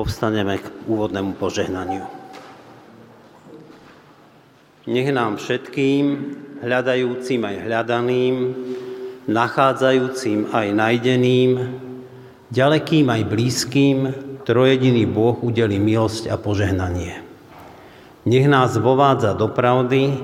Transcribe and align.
povstaneme 0.00 0.56
k 0.56 0.64
úvodnému 0.88 1.36
požehnaniu. 1.36 2.08
Nech 4.88 5.12
nám 5.12 5.36
všetkým, 5.36 6.04
hľadajúcim 6.64 7.44
aj 7.44 7.56
hľadaným, 7.68 8.34
nachádzajúcim 9.28 10.56
aj 10.56 10.66
najdeným, 10.72 11.50
ďalekým 12.48 13.12
aj 13.12 13.22
blízkym, 13.28 13.98
trojediný 14.48 15.04
Boh 15.04 15.36
udeli 15.44 15.76
milosť 15.76 16.32
a 16.32 16.40
požehnanie. 16.40 17.20
Nech 18.24 18.48
nás 18.48 18.80
vovádza 18.80 19.36
do 19.36 19.52
pravdy, 19.52 20.16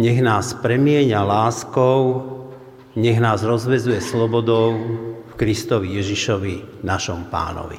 nech 0.00 0.18
nás 0.24 0.56
premieňa 0.64 1.20
láskou, 1.20 2.24
nech 2.96 3.20
nás 3.20 3.44
rozvezuje 3.44 4.00
slobodou 4.00 4.72
v 5.28 5.32
Kristovi 5.36 5.92
Ježišovi, 6.00 6.80
našom 6.80 7.28
pánovi. 7.28 7.76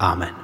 Amen. 0.00 0.41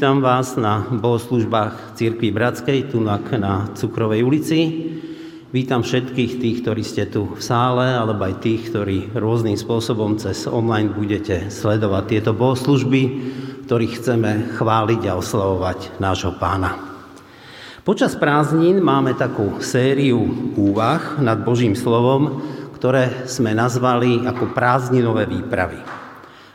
Vítam 0.00 0.24
vás 0.24 0.56
na 0.56 0.80
bohoslužbách 0.88 1.92
Církvy 1.92 2.32
Bratskej, 2.32 2.88
tu 2.88 3.04
na, 3.04 3.20
na 3.36 3.68
Cukrovej 3.76 4.24
ulici. 4.24 4.58
Vítam 5.52 5.84
všetkých 5.84 6.40
tých, 6.40 6.64
ktorí 6.64 6.80
ste 6.80 7.04
tu 7.04 7.36
v 7.36 7.42
sále, 7.44 7.84
alebo 7.84 8.24
aj 8.24 8.40
tých, 8.40 8.72
ktorí 8.72 9.12
rôznym 9.12 9.60
spôsobom 9.60 10.16
cez 10.16 10.48
online 10.48 10.88
budete 10.88 11.52
sledovať 11.52 12.16
tieto 12.16 12.32
bohoslužby, 12.32 13.02
ktorých 13.68 14.00
chceme 14.00 14.56
chváliť 14.56 15.04
a 15.04 15.20
oslavovať 15.20 16.00
nášho 16.00 16.32
pána. 16.40 16.80
Počas 17.84 18.16
prázdnin 18.16 18.80
máme 18.80 19.12
takú 19.20 19.60
sériu 19.60 20.16
úvah 20.56 21.20
nad 21.20 21.44
Božím 21.44 21.76
slovom, 21.76 22.40
ktoré 22.72 23.28
sme 23.28 23.52
nazvali 23.52 24.24
ako 24.24 24.56
prázdninové 24.56 25.28
výpravy. 25.28 25.89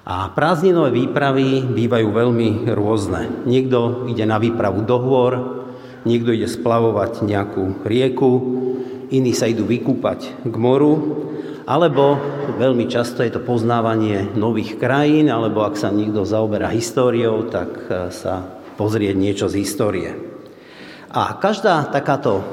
A 0.06 0.30
prázdninové 0.30 0.94
výpravy 0.94 1.66
bývajú 1.66 2.07
veľmi 2.13 2.50
rôzne. 2.78 3.42
Niekto 3.50 4.06
ide 4.06 4.22
na 4.30 4.38
výpravu 4.38 4.86
do 4.86 5.02
hôr, 5.02 5.34
niekto 6.06 6.30
ide 6.30 6.46
splavovať 6.46 7.25
nejakú 7.25 7.81
rieku, 7.81 8.31
iní 9.10 9.34
sa 9.34 9.50
idú 9.50 9.66
vykúpať 9.66 10.46
k 10.46 10.56
moru, 10.62 11.25
alebo 11.66 12.22
veľmi 12.62 12.86
často 12.86 13.25
je 13.25 13.34
to 13.34 13.42
poznávanie 13.42 14.30
nových 14.38 14.78
krajín, 14.78 15.34
alebo 15.34 15.66
ak 15.66 15.74
sa 15.74 15.90
niekto 15.90 16.22
zaoberá 16.22 16.69
históriou, 16.69 17.50
tak 17.50 17.90
e, 17.90 18.13
sa 18.13 18.46
pozrieť 18.78 19.16
niečo 19.18 19.50
z 19.50 19.66
histórie. 19.66 20.13
A 21.10 21.34
každá 21.42 21.81
takáto 21.90 22.46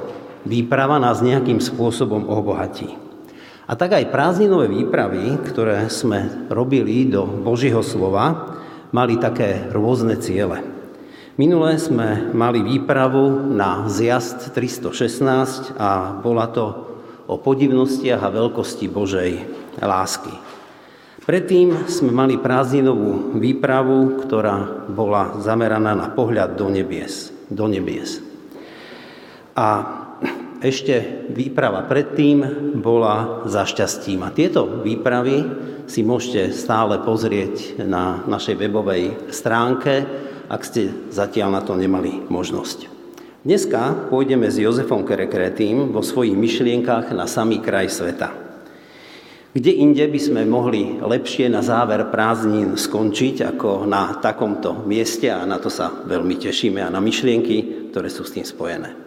výprava 0.48 0.96
nás 0.96 1.20
nejakým 1.20 1.60
spôsobom 1.60 2.24
obohatí. 2.32 3.01
A 3.72 3.76
tak 3.80 3.96
aj 3.96 4.12
prázdninové 4.12 4.68
výpravy, 4.68 5.48
ktoré 5.48 5.88
sme 5.88 6.44
robili 6.52 7.08
do 7.08 7.24
Božieho 7.24 7.80
slova, 7.80 8.52
mali 8.92 9.16
také 9.16 9.64
rôzne 9.72 10.20
ciele. 10.20 10.60
Minulé 11.40 11.80
sme 11.80 12.28
mali 12.36 12.60
výpravu 12.60 13.48
na 13.48 13.88
zjazd 13.88 14.52
316 14.52 15.72
a 15.80 16.20
bola 16.20 16.52
to 16.52 16.68
o 17.24 17.40
podivnostiach 17.40 18.20
a 18.20 18.28
veľkosti 18.28 18.92
Božej 18.92 19.40
lásky. 19.80 20.36
Predtým 21.24 21.88
sme 21.88 22.12
mali 22.12 22.36
prázdninovú 22.36 23.40
výpravu, 23.40 24.20
ktorá 24.20 24.84
bola 24.92 25.40
zameraná 25.40 25.96
na 25.96 26.12
pohľad 26.12 26.60
do 26.60 26.68
nebies. 26.68 27.32
Do 27.48 27.72
nebies. 27.72 28.20
A 29.56 30.01
ešte 30.62 31.26
výprava 31.34 31.82
predtým 31.90 32.70
bola 32.78 33.42
za 33.50 33.66
šťastím. 33.66 34.22
A 34.22 34.30
tieto 34.30 34.80
výpravy 34.80 35.42
si 35.90 36.06
môžete 36.06 36.54
stále 36.54 37.02
pozrieť 37.02 37.82
na 37.82 38.22
našej 38.24 38.54
webovej 38.56 39.34
stránke, 39.34 40.06
ak 40.46 40.62
ste 40.62 41.10
zatiaľ 41.10 41.58
na 41.58 41.62
to 41.66 41.74
nemali 41.74 42.22
možnosť. 42.30 42.88
Dneska 43.42 44.06
pôjdeme 44.06 44.46
s 44.46 44.62
Jozefom 44.62 45.02
Kerekretým 45.02 45.90
vo 45.90 45.98
svojich 45.98 46.38
myšlienkach 46.38 47.10
na 47.10 47.26
samý 47.26 47.58
kraj 47.58 47.90
sveta. 47.90 48.30
Kde 49.52 49.82
inde 49.82 50.06
by 50.08 50.20
sme 50.22 50.42
mohli 50.48 51.02
lepšie 51.02 51.50
na 51.50 51.60
záver 51.60 52.08
prázdnin 52.08 52.78
skončiť 52.78 53.52
ako 53.52 53.84
na 53.84 54.16
takomto 54.22 54.86
mieste 54.86 55.28
a 55.28 55.42
na 55.44 55.58
to 55.58 55.68
sa 55.68 55.90
veľmi 56.06 56.38
tešíme 56.38 56.80
a 56.80 56.88
na 56.88 57.02
myšlienky, 57.02 57.90
ktoré 57.90 58.08
sú 58.08 58.24
s 58.24 58.32
tým 58.32 58.46
spojené. 58.46 59.01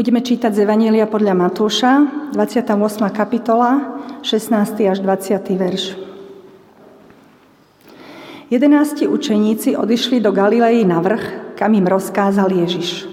Budeme 0.00 0.24
čítať 0.24 0.56
z 0.56 0.64
Evanielia 0.64 1.04
podľa 1.04 1.36
Matúša, 1.36 2.08
28. 2.32 2.72
kapitola, 3.12 4.00
16. 4.24 4.88
až 4.88 5.04
20. 5.04 5.60
verš. 5.60 5.92
Jedenácti 8.48 9.04
učeníci 9.04 9.76
odišli 9.76 10.24
do 10.24 10.32
Galilei 10.32 10.88
na 10.88 11.04
vrch, 11.04 11.52
kam 11.60 11.76
im 11.76 11.84
rozkázal 11.84 12.48
Ježiš. 12.48 13.12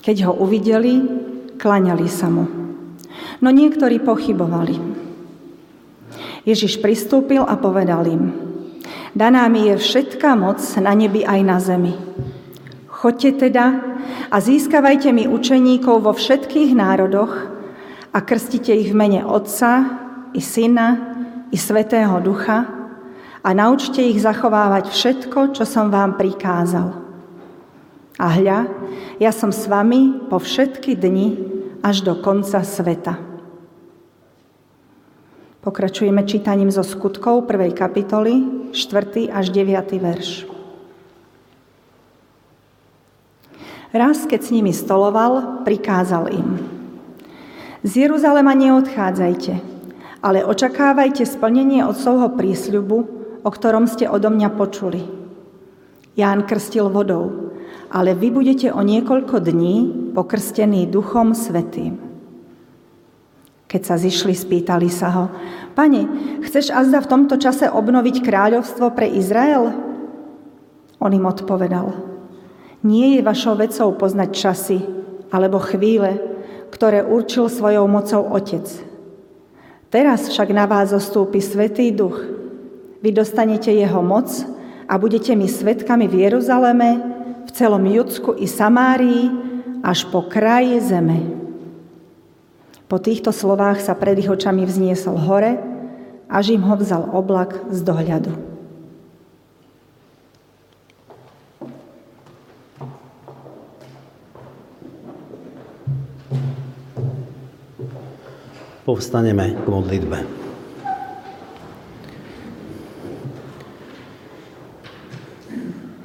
Keď 0.00 0.32
ho 0.32 0.40
uvideli, 0.40 1.04
klaňali 1.60 2.08
sa 2.08 2.32
mu. 2.32 2.48
No 3.44 3.52
niektorí 3.52 4.00
pochybovali. 4.00 4.80
Ježiš 6.48 6.80
pristúpil 6.80 7.44
a 7.44 7.60
povedal 7.60 8.08
im, 8.08 8.32
daná 9.12 9.44
mi 9.52 9.68
je 9.68 9.76
všetká 9.76 10.32
moc 10.32 10.64
na 10.80 10.96
nebi 10.96 11.28
aj 11.28 11.40
na 11.44 11.60
zemi. 11.60 11.92
Choďte 12.98 13.46
teda 13.46 13.66
a 14.26 14.36
získavajte 14.42 15.14
mi 15.14 15.30
učeníkov 15.30 16.02
vo 16.02 16.10
všetkých 16.10 16.74
národoch 16.74 17.30
a 18.10 18.18
krstite 18.18 18.74
ich 18.74 18.90
v 18.90 18.98
mene 18.98 19.20
Otca 19.22 19.86
i 20.34 20.42
Syna 20.42 21.14
i 21.54 21.54
Svetého 21.54 22.18
Ducha 22.18 22.66
a 23.38 23.48
naučte 23.54 24.02
ich 24.02 24.18
zachovávať 24.18 24.90
všetko, 24.90 25.54
čo 25.54 25.62
som 25.62 25.94
vám 25.94 26.18
prikázal. 26.18 26.90
A 28.18 28.26
hľa, 28.34 28.66
ja 29.22 29.30
som 29.30 29.54
s 29.54 29.70
vami 29.70 30.26
po 30.26 30.42
všetky 30.42 30.98
dni 30.98 31.38
až 31.86 32.02
do 32.02 32.18
konca 32.18 32.66
sveta. 32.66 33.14
Pokračujeme 35.62 36.26
čítaním 36.26 36.74
zo 36.74 36.82
skutkov 36.82 37.46
1. 37.46 37.78
kapitoly, 37.78 38.34
4. 38.74 39.30
až 39.30 39.54
9. 39.54 40.02
verš. 40.02 40.57
Raz, 43.88 44.28
keď 44.28 44.40
s 44.44 44.52
nimi 44.52 44.76
stoloval, 44.76 45.64
prikázal 45.64 46.28
im. 46.28 46.60
Z 47.80 48.04
Jeruzalema 48.04 48.52
neodchádzajte, 48.52 49.52
ale 50.20 50.44
očakávajte 50.44 51.24
splnenie 51.24 51.80
otcovho 51.86 52.36
prísľubu, 52.36 52.98
o 53.40 53.50
ktorom 53.50 53.88
ste 53.88 54.04
odo 54.10 54.28
mňa 54.28 54.48
počuli. 54.60 55.00
Ján 56.20 56.44
krstil 56.44 56.90
vodou, 56.92 57.54
ale 57.88 58.12
vy 58.12 58.28
budete 58.28 58.68
o 58.74 58.84
niekoľko 58.84 59.40
dní 59.40 59.76
pokrstení 60.12 60.84
Duchom 60.90 61.32
Svetým. 61.32 61.96
Keď 63.68 63.82
sa 63.84 63.96
zišli, 63.96 64.36
spýtali 64.36 64.88
sa 64.92 65.08
ho, 65.12 65.24
Pane, 65.72 66.02
chceš 66.44 66.74
azda 66.74 66.98
v 66.98 67.10
tomto 67.14 67.38
čase 67.38 67.70
obnoviť 67.70 68.20
kráľovstvo 68.20 68.92
pre 68.92 69.06
Izrael? 69.06 69.70
On 70.98 71.12
im 71.14 71.24
odpovedal, 71.24 72.17
nie 72.82 73.18
je 73.18 73.26
vašou 73.26 73.58
vecou 73.58 73.88
poznať 73.94 74.30
časy 74.30 74.78
alebo 75.28 75.58
chvíle, 75.58 76.18
ktoré 76.70 77.02
určil 77.04 77.48
svojou 77.48 77.88
mocou 77.88 78.22
Otec. 78.32 78.64
Teraz 79.88 80.28
však 80.28 80.52
na 80.52 80.68
vás 80.68 80.92
zostúpi 80.92 81.40
Svetý 81.40 81.88
Duch. 81.90 82.20
Vy 83.00 83.10
dostanete 83.14 83.72
jeho 83.72 84.04
moc 84.04 84.28
a 84.84 85.00
budete 85.00 85.32
mi 85.32 85.48
svetkami 85.48 86.04
v 86.08 86.28
Jeruzaleme, 86.28 86.90
v 87.48 87.50
celom 87.56 87.80
Judsku 87.88 88.36
i 88.36 88.44
Samárii, 88.44 89.32
až 89.80 90.04
po 90.12 90.26
kraji 90.26 90.80
zeme. 90.84 91.18
Po 92.88 92.96
týchto 92.96 93.32
slovách 93.32 93.84
sa 93.84 93.92
pred 93.96 94.16
ich 94.20 94.28
očami 94.28 94.64
vzniesol 94.64 95.16
hore, 95.16 95.60
až 96.28 96.56
im 96.56 96.64
ho 96.64 96.74
vzal 96.76 97.08
oblak 97.12 97.68
z 97.72 97.80
dohľadu. 97.84 98.47
Povstaneme 108.88 109.52
k 109.52 109.66
modlitbe. 109.68 110.18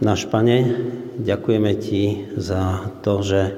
Náš 0.03 0.27
Pane, 0.27 0.57
ďakujeme 1.15 1.71
Ti 1.79 2.03
za 2.35 2.91
to, 2.99 3.23
že 3.23 3.55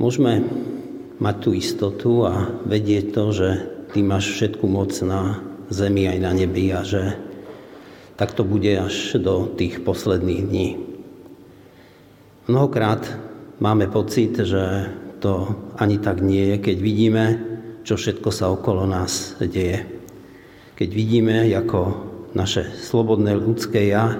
môžeme 0.00 0.48
mať 1.20 1.36
tú 1.44 1.52
istotu 1.52 2.24
a 2.24 2.56
vedieť 2.64 3.12
to, 3.12 3.36
že 3.36 3.48
Ty 3.92 4.00
máš 4.00 4.32
všetku 4.32 4.64
moc 4.64 4.96
na 5.04 5.44
zemi 5.68 6.08
aj 6.08 6.24
na 6.24 6.32
nebi 6.32 6.72
a 6.72 6.80
že 6.88 7.20
tak 8.16 8.32
to 8.32 8.48
bude 8.48 8.72
až 8.80 9.20
do 9.20 9.44
tých 9.44 9.84
posledných 9.84 10.40
dní. 10.40 10.68
Mnohokrát 12.48 13.04
máme 13.60 13.92
pocit, 13.92 14.40
že 14.40 14.88
to 15.20 15.52
ani 15.76 16.00
tak 16.00 16.24
nie 16.24 16.56
je, 16.56 16.56
keď 16.64 16.76
vidíme, 16.80 17.24
čo 17.82 17.98
všetko 17.98 18.28
sa 18.30 18.50
okolo 18.50 18.86
nás 18.86 19.38
deje. 19.42 19.86
Keď 20.78 20.88
vidíme, 20.94 21.42
ako 21.50 21.80
naše 22.36 22.70
slobodné 22.78 23.34
ľudské 23.34 23.90
ja 23.90 24.14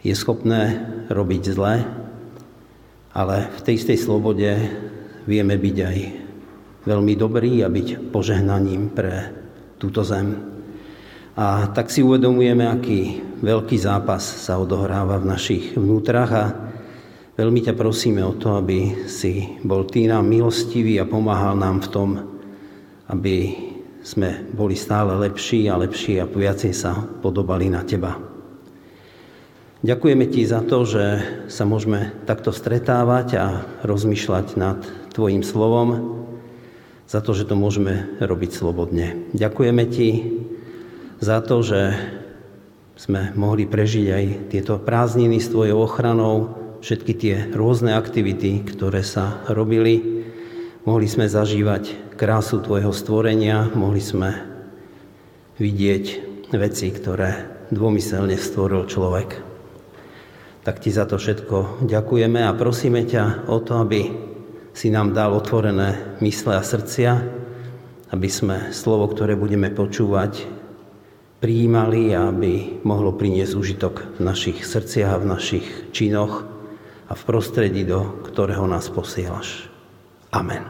je 0.00 0.12
schopné 0.16 0.80
robiť 1.08 1.42
zle, 1.52 1.84
ale 3.12 3.36
v 3.52 3.60
tej 3.64 3.74
istej 3.80 3.98
slobode 4.00 4.50
vieme 5.24 5.56
byť 5.56 5.76
aj 5.80 5.98
veľmi 6.84 7.14
dobrý 7.16 7.60
a 7.64 7.68
byť 7.68 8.12
požehnaním 8.12 8.92
pre 8.92 9.32
túto 9.76 10.00
zem. 10.04 10.36
A 11.40 11.72
tak 11.72 11.88
si 11.88 12.04
uvedomujeme, 12.04 12.68
aký 12.68 13.24
veľký 13.40 13.76
zápas 13.80 14.20
sa 14.20 14.60
odohráva 14.60 15.16
v 15.20 15.30
našich 15.30 15.64
vnútrach 15.72 16.30
a 16.36 16.44
veľmi 17.40 17.64
ťa 17.64 17.74
prosíme 17.76 18.20
o 18.20 18.36
to, 18.36 18.60
aby 18.60 19.08
si 19.08 19.56
bol 19.64 19.88
ty 19.88 20.04
nám 20.04 20.28
milostivý 20.28 21.00
a 21.00 21.08
pomáhal 21.08 21.56
nám 21.56 21.80
v 21.80 21.88
tom, 21.88 22.08
aby 23.10 23.36
sme 24.00 24.46
boli 24.54 24.78
stále 24.78 25.12
lepší 25.18 25.68
a 25.68 25.76
lepší 25.76 26.22
a 26.22 26.30
viacej 26.30 26.72
sa 26.72 26.96
podobali 27.20 27.68
na 27.68 27.82
Teba. 27.84 28.16
Ďakujeme 29.80 30.28
Ti 30.28 30.42
za 30.44 30.60
to, 30.60 30.84
že 30.84 31.04
sa 31.48 31.64
môžeme 31.64 32.12
takto 32.28 32.52
stretávať 32.52 33.28
a 33.40 33.46
rozmýšľať 33.82 34.46
nad 34.60 34.78
Tvojim 35.10 35.42
slovom, 35.42 36.20
za 37.10 37.18
to, 37.18 37.34
že 37.34 37.48
to 37.48 37.58
môžeme 37.58 38.14
robiť 38.22 38.50
slobodne. 38.54 39.26
Ďakujeme 39.34 39.84
Ti 39.90 40.08
za 41.18 41.42
to, 41.42 41.64
že 41.66 41.96
sme 43.00 43.32
mohli 43.32 43.64
prežiť 43.64 44.06
aj 44.12 44.24
tieto 44.52 44.76
prázdniny 44.76 45.40
s 45.40 45.48
Tvojou 45.48 45.88
ochranou, 45.88 46.52
všetky 46.84 47.12
tie 47.16 47.34
rôzne 47.52 47.96
aktivity, 47.96 48.60
ktoré 48.64 49.00
sa 49.00 49.40
robili 49.48 50.19
Mohli 50.80 51.06
sme 51.12 51.28
zažívať 51.28 52.16
krásu 52.16 52.64
Tvojho 52.64 52.96
stvorenia, 52.96 53.68
mohli 53.76 54.00
sme 54.00 54.32
vidieť 55.60 56.04
veci, 56.56 56.88
ktoré 56.88 57.60
dômyselne 57.68 58.32
stvoril 58.40 58.88
človek. 58.88 59.44
Tak 60.64 60.80
Ti 60.80 60.88
za 60.88 61.04
to 61.04 61.20
všetko 61.20 61.84
ďakujeme 61.84 62.40
a 62.40 62.56
prosíme 62.56 63.04
ťa 63.04 63.44
o 63.52 63.60
to, 63.60 63.76
aby 63.76 64.08
si 64.72 64.88
nám 64.88 65.12
dal 65.12 65.36
otvorené 65.36 66.16
mysle 66.24 66.56
a 66.56 66.64
srdcia, 66.64 67.12
aby 68.16 68.28
sme 68.32 68.72
slovo, 68.72 69.04
ktoré 69.12 69.36
budeme 69.36 69.68
počúvať, 69.68 70.48
prijímali 71.44 72.16
a 72.16 72.32
aby 72.32 72.80
mohlo 72.88 73.12
priniesť 73.12 73.52
užitok 73.52 74.16
v 74.16 74.20
našich 74.24 74.64
srdciach 74.64 75.12
a 75.12 75.20
v 75.20 75.28
našich 75.28 75.66
činoch 75.92 76.48
a 77.04 77.12
v 77.12 77.22
prostredí, 77.28 77.84
do 77.84 78.24
ktorého 78.24 78.64
nás 78.64 78.88
posielaš. 78.88 79.69
Amen. 80.30 80.62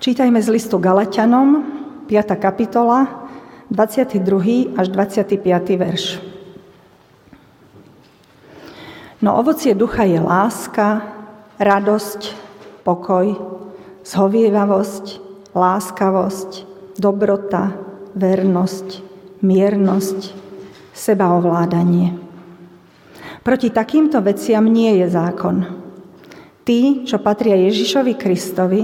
Čítajme 0.00 0.40
z 0.40 0.48
listu 0.48 0.80
Galatianom, 0.80 1.60
5. 2.08 2.40
kapitola, 2.40 3.28
22. 3.68 4.72
až 4.80 4.88
25. 4.88 5.44
verš. 5.76 6.04
No 9.20 9.36
ovocie 9.36 9.76
ducha 9.76 10.08
je 10.08 10.16
láska, 10.16 11.04
radosť, 11.60 12.32
pokoj, 12.80 13.36
zhovievavosť, 14.08 15.20
láskavosť, 15.52 16.50
dobrota, 16.96 17.89
vernosť, 18.14 18.88
miernosť, 19.42 20.20
sebaovládanie. 20.94 22.16
Proti 23.40 23.72
takýmto 23.72 24.20
veciam 24.20 24.68
nie 24.68 25.00
je 25.00 25.06
zákon. 25.08 25.56
Tí, 26.66 27.08
čo 27.08 27.16
patria 27.18 27.56
Ježišovi 27.56 28.12
Kristovi, 28.20 28.82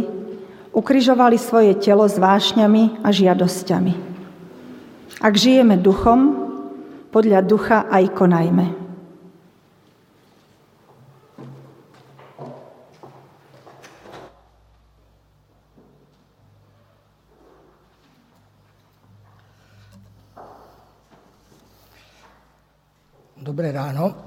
ukrižovali 0.72 1.36
svoje 1.36 1.76
telo 1.76 2.08
s 2.08 2.16
vášňami 2.16 3.04
a 3.04 3.08
žiadosťami. 3.12 3.94
Ak 5.20 5.34
žijeme 5.36 5.80
duchom, 5.80 6.48
podľa 7.12 7.40
ducha 7.44 7.88
aj 7.88 8.12
konajme. 8.12 8.85
Dobré 23.46 23.70
ráno. 23.70 24.26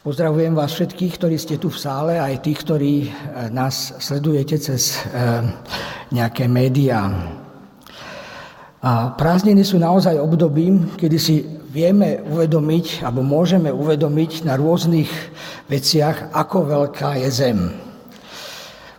Pozdravujem 0.00 0.56
vás 0.56 0.72
všetkých, 0.72 1.20
ktorí 1.20 1.36
ste 1.36 1.60
tu 1.60 1.68
v 1.68 1.76
sále, 1.76 2.16
aj 2.16 2.40
tých, 2.40 2.64
ktorí 2.64 2.94
e, 3.04 3.08
nás 3.52 4.00
sledujete 4.00 4.56
cez 4.56 4.96
e, 4.96 5.12
nejaké 6.16 6.48
médiá. 6.48 7.12
A 8.80 9.12
prázdniny 9.12 9.68
sú 9.68 9.76
naozaj 9.76 10.16
obdobím, 10.16 10.96
kedy 10.96 11.18
si 11.20 11.44
vieme 11.68 12.24
uvedomiť, 12.24 13.04
alebo 13.04 13.20
môžeme 13.20 13.68
uvedomiť 13.68 14.48
na 14.48 14.56
rôznych 14.56 15.12
veciach, 15.68 16.32
ako 16.32 16.72
veľká 16.72 17.20
je 17.20 17.28
Zem. 17.28 17.68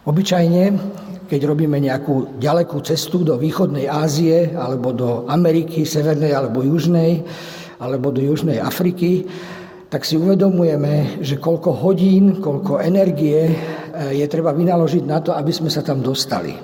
Obyčajne, 0.05 0.77
keď 1.25 1.41
robíme 1.49 1.81
nejakú 1.81 2.38
ďalekú 2.38 2.86
cestu 2.86 3.25
do 3.25 3.33
východnej 3.33 3.89
Ázie, 3.89 4.53
alebo 4.53 4.93
do 4.93 5.25
Ameriky, 5.25 5.89
severnej 5.89 6.38
alebo 6.38 6.62
južnej, 6.62 7.25
alebo 7.83 8.15
do 8.15 8.23
Južnej 8.23 8.63
Afriky, 8.63 9.27
tak 9.91 10.07
si 10.07 10.17
uvedomujeme, 10.17 11.21
že 11.21 11.37
koľko 11.37 11.85
hodín, 11.85 12.41
koľko 12.41 12.81
energie 12.81 13.45
eh, 13.45 13.53
je 14.15 14.25
treba 14.31 14.55
vynaložiť 14.55 15.03
na 15.03 15.19
to, 15.19 15.35
aby 15.35 15.51
sme 15.51 15.67
sa 15.67 15.83
tam 15.83 15.99
dostali. 15.99 16.55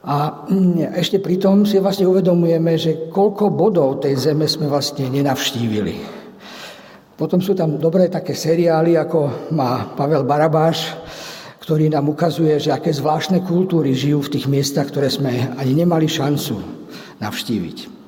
A 0.00 0.48
mm, 0.48 0.96
ešte 0.96 1.20
pritom 1.20 1.68
si 1.68 1.76
vlastne 1.76 2.08
uvedomujeme, 2.08 2.76
že 2.76 3.12
koľko 3.12 3.52
bodov 3.52 4.00
tej 4.04 4.16
zeme 4.16 4.48
sme 4.48 4.68
vlastne 4.68 5.08
nenavštívili. 5.12 6.20
Potom 7.20 7.44
sú 7.44 7.52
tam 7.52 7.76
dobré 7.76 8.08
také 8.08 8.32
seriály, 8.32 8.96
ako 8.96 9.52
má 9.52 9.92
Pavel 9.92 10.24
Barabáš, 10.24 10.96
ktorý 11.60 11.92
nám 11.92 12.08
ukazuje, 12.08 12.56
že 12.56 12.72
aké 12.72 12.96
zvláštne 12.96 13.44
kultúry 13.44 13.92
žijú 13.92 14.24
v 14.24 14.32
tých 14.40 14.48
miestach, 14.48 14.88
ktoré 14.88 15.12
sme 15.12 15.52
ani 15.60 15.84
nemali 15.84 16.08
šancu 16.08 16.56
navštíviť. 17.20 17.99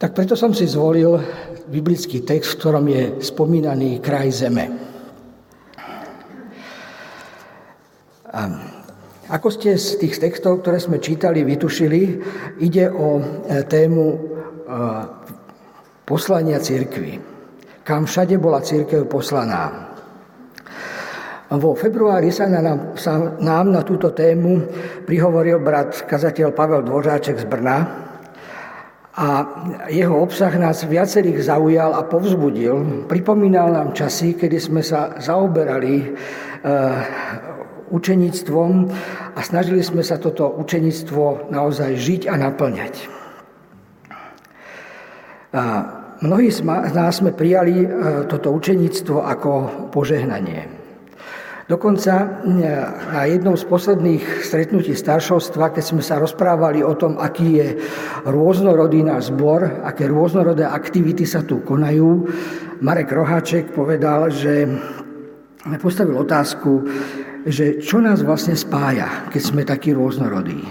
Tak 0.00 0.16
preto 0.16 0.32
som 0.32 0.56
si 0.56 0.64
zvolil 0.64 1.20
biblický 1.68 2.24
text, 2.24 2.56
v 2.56 2.58
ktorom 2.64 2.86
je 2.88 3.02
spomínaný 3.20 4.00
kraj 4.00 4.32
zeme. 4.32 4.64
A 8.32 8.40
ako 9.28 9.48
ste 9.52 9.76
z 9.76 10.00
tých 10.00 10.16
textov, 10.16 10.64
ktoré 10.64 10.80
sme 10.80 11.04
čítali, 11.04 11.44
vytušili, 11.44 12.16
ide 12.64 12.88
o 12.88 13.20
e, 13.20 13.22
tému 13.68 14.04
e, 14.08 14.18
poslania 16.08 16.56
církvy. 16.64 17.20
Kam 17.84 18.08
všade 18.08 18.40
bola 18.40 18.64
církev 18.64 19.04
poslaná. 19.04 19.92
Vo 21.50 21.76
februári 21.76 22.32
sa 22.32 22.48
nám, 22.48 22.96
sa 22.96 23.36
nám 23.36 23.68
na 23.68 23.84
túto 23.84 24.16
tému 24.16 24.64
prihovoril 25.04 25.60
brat 25.60 26.08
kazateľ 26.08 26.56
Pavel 26.56 26.88
Dvořáček 26.88 27.36
z 27.36 27.46
Brna, 27.46 28.08
a 29.20 29.44
jeho 29.92 30.16
obsah 30.16 30.48
nás 30.56 30.80
viacerých 30.88 31.44
zaujal 31.44 31.92
a 31.92 32.08
povzbudil. 32.08 33.04
Pripomínal 33.04 33.68
nám 33.68 33.92
časy, 33.92 34.32
kedy 34.32 34.56
sme 34.56 34.80
sa 34.80 35.20
zaoberali 35.20 36.00
e, 36.00 36.06
učeníctvom 37.92 38.72
a 39.36 39.40
snažili 39.44 39.84
sme 39.84 40.00
sa 40.00 40.16
toto 40.16 40.48
učeníctvo 40.56 41.52
naozaj 41.52 42.00
žiť 42.00 42.22
a 42.32 42.34
naplňať. 42.40 42.94
A 45.52 45.62
mnohí 46.24 46.48
z 46.48 46.64
nás 46.96 47.20
sme 47.20 47.36
prijali 47.36 47.84
e, 47.84 47.88
toto 48.24 48.56
učeníctvo 48.56 49.20
ako 49.20 49.50
požehnanie. 49.92 50.79
Dokonca 51.70 52.42
na 53.14 53.30
jednom 53.30 53.54
z 53.54 53.62
posledných 53.62 54.42
stretnutí 54.42 54.90
staršovstva, 54.90 55.70
keď 55.70 55.84
sme 55.86 56.02
sa 56.02 56.18
rozprávali 56.18 56.82
o 56.82 56.98
tom, 56.98 57.14
aký 57.14 57.62
je 57.62 57.68
rôznorodý 58.26 59.06
náš 59.06 59.30
zbor, 59.30 59.86
aké 59.86 60.10
rôznorodé 60.10 60.66
aktivity 60.66 61.22
sa 61.22 61.46
tu 61.46 61.62
konajú, 61.62 62.26
Marek 62.82 63.14
Roháček 63.14 63.70
povedal, 63.70 64.34
že 64.34 64.66
postavil 65.78 66.18
otázku, 66.18 66.90
že 67.46 67.78
čo 67.78 68.02
nás 68.02 68.26
vlastne 68.26 68.58
spája, 68.58 69.30
keď 69.30 69.42
sme 69.46 69.62
takí 69.62 69.94
rôznorodí. 69.94 70.66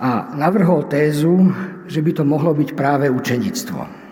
A 0.00 0.32
navrhol 0.32 0.88
tézu, 0.88 1.52
že 1.84 2.00
by 2.00 2.10
to 2.16 2.24
mohlo 2.24 2.56
byť 2.56 2.72
práve 2.72 3.12
učenictvo. 3.12 4.03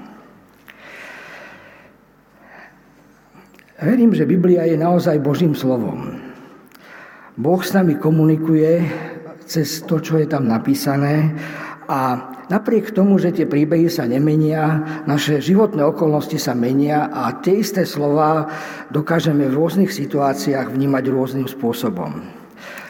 Verím, 3.82 4.14
že 4.14 4.30
Biblia 4.30 4.62
je 4.62 4.78
naozaj 4.78 5.18
Božím 5.18 5.58
slovom. 5.58 6.14
Boh 7.34 7.58
s 7.58 7.74
nami 7.74 7.98
komunikuje 7.98 8.78
cez 9.42 9.82
to, 9.82 9.98
čo 9.98 10.22
je 10.22 10.30
tam 10.30 10.46
napísané 10.46 11.34
a 11.90 12.30
napriek 12.46 12.94
tomu, 12.94 13.18
že 13.18 13.34
tie 13.34 13.42
príbehy 13.42 13.90
sa 13.90 14.06
nemenia, 14.06 15.02
naše 15.10 15.42
životné 15.42 15.82
okolnosti 15.82 16.38
sa 16.38 16.54
menia 16.54 17.10
a 17.10 17.34
tie 17.42 17.58
isté 17.58 17.82
slova 17.82 18.46
dokážeme 18.94 19.50
v 19.50 19.58
rôznych 19.58 19.90
situáciách 19.90 20.70
vnímať 20.70 21.04
rôznym 21.10 21.50
spôsobom. 21.50 22.22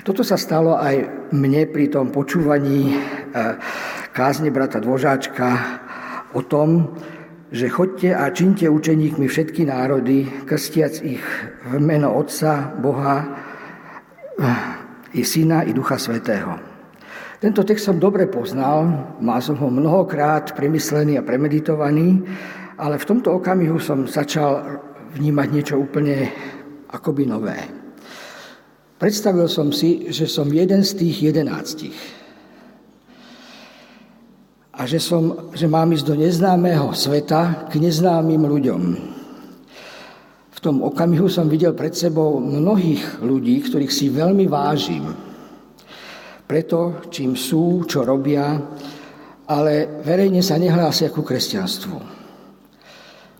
Toto 0.04 0.20
sa 0.20 0.36
stalo 0.36 0.76
aj 0.76 1.08
mne 1.32 1.72
pri 1.72 1.88
tom 1.88 2.12
počúvaní 2.12 2.92
eh, 2.92 3.56
kázne 4.12 4.52
brata 4.52 4.76
Dvožáčka 4.76 5.56
o 6.36 6.44
tom, 6.44 6.92
že 7.52 7.68
chodte 7.68 8.16
a 8.16 8.32
činte 8.32 8.64
učeníkmi 8.64 9.28
všetky 9.28 9.68
národy, 9.68 10.24
krstiac 10.48 11.04
ich 11.04 11.20
v 11.68 11.76
meno 11.76 12.16
Otca, 12.16 12.72
Boha, 12.80 13.28
i 15.12 15.20
Syna, 15.20 15.68
i 15.68 15.76
Ducha 15.76 16.00
Svetého. 16.00 16.56
Tento 17.36 17.60
text 17.60 17.92
som 17.92 18.00
dobre 18.00 18.24
poznal, 18.30 18.88
mal 19.20 19.44
som 19.44 19.60
ho 19.60 19.68
mnohokrát 19.68 20.56
premyslený 20.56 21.20
a 21.20 21.26
premeditovaný, 21.26 22.24
ale 22.80 22.96
v 22.96 23.08
tomto 23.08 23.36
okamihu 23.36 23.76
som 23.76 24.08
začal 24.08 24.80
vnímať 25.12 25.48
niečo 25.52 25.76
úplne 25.76 26.32
akoby 26.88 27.28
nové. 27.28 27.58
Predstavil 28.96 29.50
som 29.50 29.74
si, 29.74 30.08
že 30.08 30.24
som 30.30 30.48
jeden 30.48 30.86
z 30.86 30.96
tých 30.96 31.16
jedenáctich 31.28 32.21
a 34.72 34.88
že, 34.88 34.96
som, 34.96 35.52
že 35.52 35.68
mám 35.68 35.92
ísť 35.92 36.06
do 36.08 36.16
neznámeho 36.16 36.96
sveta 36.96 37.68
k 37.68 37.76
neznámym 37.76 38.40
ľuďom. 38.40 38.82
V 40.52 40.58
tom 40.64 40.80
okamihu 40.80 41.28
som 41.28 41.50
videl 41.50 41.76
pred 41.76 41.92
sebou 41.92 42.40
mnohých 42.40 43.20
ľudí, 43.20 43.60
ktorých 43.68 43.92
si 43.92 44.08
veľmi 44.08 44.48
vážim. 44.48 45.04
Preto, 46.48 47.04
čím 47.12 47.36
sú, 47.36 47.84
čo 47.84 48.00
robia, 48.00 48.56
ale 49.48 50.00
verejne 50.00 50.40
sa 50.40 50.56
nehlásia 50.56 51.12
ku 51.12 51.20
kresťanstvu. 51.20 51.96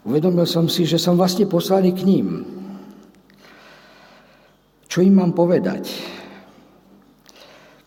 Uvedomil 0.04 0.44
som 0.44 0.66
si, 0.68 0.84
že 0.84 1.00
som 1.00 1.16
vlastne 1.16 1.48
poslaný 1.48 1.96
k 1.96 2.02
ním. 2.04 2.26
Čo 4.90 5.00
im 5.00 5.16
mám 5.16 5.32
povedať? 5.32 6.11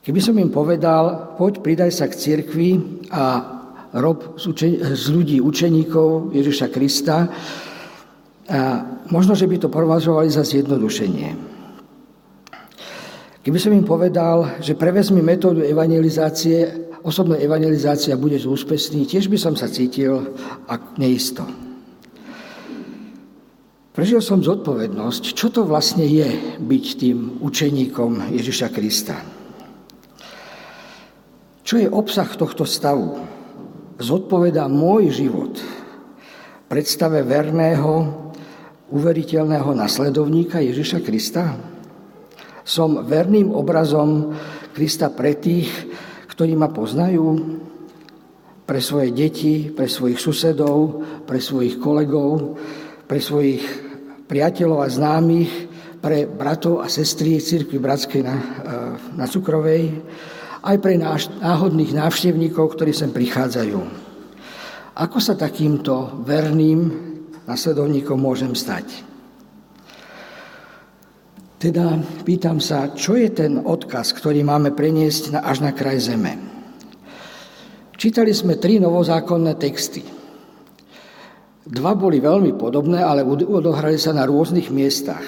Keby 0.05 0.21
som 0.21 0.37
im 0.37 0.53
povedal, 0.53 1.33
poď 1.33 1.65
pridaj 1.65 1.89
sa 1.89 2.05
k 2.05 2.13
cirkvi 2.13 2.77
a 3.09 3.41
rob 3.97 4.37
z, 4.37 4.53
učen- 4.53 4.77
z 4.93 5.05
ľudí 5.09 5.41
učeníkov 5.41 6.29
Ježiša 6.29 6.67
Krista, 6.69 7.25
a 8.45 8.85
možno, 9.09 9.33
že 9.33 9.49
by 9.49 9.57
to 9.57 9.73
považovali 9.73 10.29
za 10.29 10.45
zjednodušenie. 10.45 11.57
Keby 13.41 13.57
som 13.57 13.73
im 13.73 13.81
povedal, 13.81 14.61
že 14.61 14.77
prevezmi 14.77 15.25
metódu 15.25 15.65
evangelizácie, 15.65 16.93
osobná 17.01 17.41
evangelizácia 17.41 18.13
bude 18.13 18.37
úspešný, 18.37 19.09
tiež 19.09 19.25
by 19.25 19.37
som 19.41 19.57
sa 19.57 19.65
cítil 19.65 20.37
neisto. 21.01 21.41
Prežil 23.89 24.21
som 24.21 24.45
zodpovednosť, 24.45 25.33
čo 25.33 25.49
to 25.49 25.65
vlastne 25.65 26.05
je 26.05 26.57
byť 26.61 26.85
tým 27.01 27.41
učeníkom 27.41 28.29
Ježiša 28.29 28.69
Krista. 28.69 29.34
Čo 31.65 31.81
je 31.81 31.89
obsah 31.89 32.29
tohto 32.29 32.61
stavu? 32.61 33.25
Zodpovedá 33.97 34.69
môj 34.69 35.09
život 35.09 35.57
predstave 36.69 37.25
verného, 37.25 38.13
uveriteľného 38.93 39.73
nasledovníka 39.73 40.61
Ježiša 40.61 41.01
Krista? 41.01 41.57
Som 42.61 43.01
verným 43.09 43.49
obrazom 43.49 44.37
Krista 44.77 45.09
pre 45.09 45.41
tých, 45.41 45.73
ktorí 46.29 46.53
ma 46.53 46.69
poznajú, 46.69 47.57
pre 48.69 48.77
svoje 48.77 49.09
deti, 49.09 49.73
pre 49.73 49.89
svojich 49.89 50.21
susedov, 50.21 51.01
pre 51.25 51.41
svojich 51.41 51.81
kolegov, 51.81 52.61
pre 53.09 53.17
svojich 53.17 53.65
priateľov 54.29 54.85
a 54.85 54.89
známych, 54.89 55.49
pre 55.97 56.29
bratov 56.29 56.85
a 56.85 56.93
sestry 56.93 57.41
Cirkvi 57.41 57.81
Bratskej 57.81 58.21
na, 58.21 58.37
eh, 58.37 58.43
na 59.17 59.25
Cukrovej, 59.25 60.05
aj 60.65 60.77
pre 60.81 60.97
náhodných 60.97 61.93
návštevníkov, 61.93 62.73
ktorí 62.73 62.89
sem 62.89 63.13
prichádzajú. 63.13 63.79
Ako 64.97 65.17
sa 65.21 65.37
takýmto 65.37 66.25
verným 66.25 66.89
nasledovníkom 67.45 68.17
môžem 68.17 68.57
stať? 68.57 69.05
Teda 71.61 72.01
pýtam 72.25 72.57
sa, 72.57 72.91
čo 72.97 73.13
je 73.13 73.29
ten 73.29 73.61
odkaz, 73.61 74.11
ktorý 74.17 74.41
máme 74.41 74.73
preniesť 74.73 75.37
až 75.37 75.63
na 75.63 75.71
kraj 75.71 76.01
zeme? 76.01 76.35
Čítali 77.95 78.35
sme 78.35 78.59
tri 78.59 78.81
novozákonné 78.81 79.55
texty. 79.55 80.03
Dva 81.65 81.97
boli 81.97 82.21
veľmi 82.21 82.53
podobné, 82.59 83.01
ale 83.01 83.25
odohrali 83.25 83.97
sa 83.97 84.13
na 84.13 84.27
rôznych 84.27 84.69
miestach, 84.69 85.25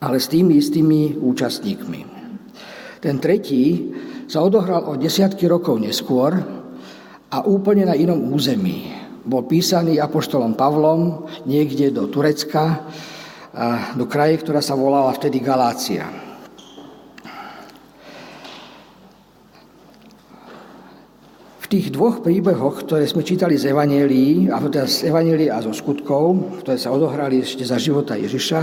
ale 0.00 0.16
s 0.16 0.30
tými 0.32 0.56
istými 0.56 1.20
účastníkmi. 1.20 2.00
Ten 3.04 3.20
tretí 3.20 3.92
sa 4.26 4.42
odohral 4.42 4.90
o 4.90 4.98
desiatky 4.98 5.46
rokov 5.46 5.78
neskôr 5.78 6.34
a 7.30 7.38
úplne 7.46 7.86
na 7.86 7.94
inom 7.94 8.34
území. 8.34 8.90
Bol 9.26 9.46
písaný 9.46 9.98
apoštolom 9.98 10.54
Pavlom 10.54 11.26
niekde 11.46 11.90
do 11.90 12.06
Turecka, 12.06 12.86
do 13.98 14.04
kraje, 14.06 14.38
ktorá 14.42 14.62
sa 14.62 14.78
volala 14.78 15.10
vtedy 15.14 15.42
Galácia. 15.42 16.06
V 21.62 21.66
tých 21.66 21.90
dvoch 21.90 22.22
príbehoch, 22.22 22.86
ktoré 22.86 23.10
sme 23.10 23.26
čítali 23.26 23.58
z 23.58 23.74
Evangelií, 23.74 24.46
a 24.54 24.62
teda 24.62 24.86
z 24.86 25.10
Evangelií 25.10 25.50
a 25.50 25.58
zo 25.58 25.74
skutkov, 25.74 26.62
ktoré 26.62 26.78
sa 26.78 26.94
odohrali 26.94 27.42
ešte 27.42 27.66
za 27.66 27.74
života 27.74 28.14
Ježiša, 28.14 28.60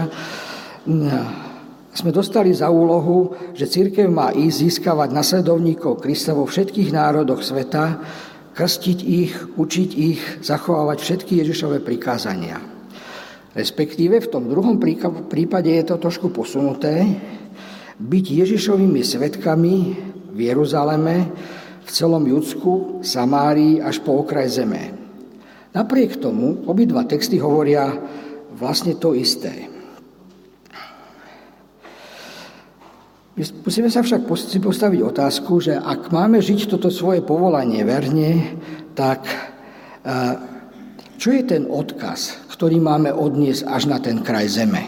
sme 1.93 2.09
dostali 2.09 2.49
za 2.49 2.73
úlohu, 2.73 3.37
že 3.53 3.69
církev 3.69 4.09
má 4.09 4.33
ísť 4.33 4.57
získavať 4.65 5.09
nasledovníkov 5.13 6.01
Krista 6.01 6.33
vo 6.33 6.49
všetkých 6.49 6.89
národoch 6.89 7.45
sveta, 7.45 8.01
krstiť 8.53 8.99
ich, 9.05 9.33
učiť 9.57 9.89
ich, 9.97 10.21
zachovávať 10.41 10.97
všetky 11.01 11.41
Ježišové 11.45 11.85
prikázania. 11.85 12.57
Respektíve 13.53 14.17
v 14.17 14.31
tom 14.33 14.49
druhom 14.49 14.81
prípade 15.29 15.69
je 15.69 15.85
to 15.85 16.01
trošku 16.01 16.33
posunuté, 16.33 17.05
byť 18.01 18.25
Ježišovými 18.25 19.01
svetkami 19.05 19.75
v 20.33 20.39
Jeruzaleme, 20.49 21.29
v 21.85 21.89
celom 21.93 22.25
Judsku, 22.25 23.05
Samárii 23.05 23.77
až 23.77 24.01
po 24.01 24.25
okraj 24.25 24.49
zeme. 24.49 24.97
Napriek 25.73 26.17
tomu 26.17 26.65
obidva 26.65 27.05
texty 27.05 27.37
hovoria 27.37 27.93
vlastne 28.57 28.97
to 28.97 29.13
isté. 29.13 29.72
Musíme 33.33 33.89
sa 33.89 34.05
však 34.05 34.29
postaviť 34.61 35.01
otázku, 35.01 35.57
že 35.57 35.73
ak 35.73 36.13
máme 36.13 36.37
žiť 36.37 36.69
toto 36.69 36.93
svoje 36.93 37.25
povolanie 37.25 37.81
verne, 37.81 38.61
tak 38.93 39.25
čo 41.17 41.33
je 41.33 41.41
ten 41.41 41.65
odkaz, 41.65 42.45
ktorý 42.53 42.77
máme 42.77 43.09
odniesť 43.09 43.65
až 43.65 43.89
na 43.89 43.97
ten 43.97 44.21
kraj 44.21 44.53
zeme? 44.53 44.85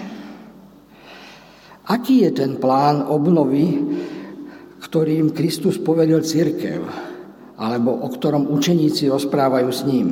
Aký 1.89 2.21
je 2.21 2.38
ten 2.38 2.62
plán 2.62 3.01
obnovy, 3.10 3.81
ktorým 4.77 5.34
Kristus 5.34 5.81
povedal 5.81 6.21
církev, 6.21 6.86
alebo 7.58 7.97
o 7.97 8.08
ktorom 8.13 8.45
učeníci 8.53 9.10
rozprávajú 9.10 9.69
s 9.73 9.81
ním. 9.89 10.08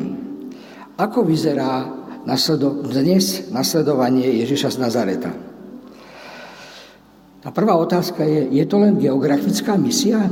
Ako 0.97 1.21
vyzerá 1.21 1.85
dnes 2.25 3.53
nasledovanie 3.53 4.41
Ježiša 4.41 4.73
z 4.73 4.77
Nazareta? 4.81 5.52
A 7.43 7.51
prvá 7.51 7.75
otázka 7.75 8.23
je, 8.23 8.47
je 8.55 8.63
to 8.63 8.79
len 8.79 8.95
geografická 8.95 9.75
misia? 9.75 10.31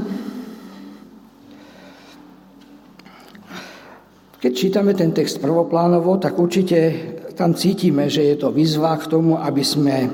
Keď 4.39 4.51
čítame 4.55 4.95
ten 4.95 5.11
text 5.11 5.43
prvoplánovo, 5.43 6.17
tak 6.17 6.39
určite 6.39 6.79
tam 7.35 7.51
cítime, 7.53 8.07
že 8.07 8.25
je 8.31 8.35
to 8.39 8.55
výzva 8.55 8.95
k 8.95 9.11
tomu, 9.11 9.35
aby 9.37 9.61
sme 9.61 10.07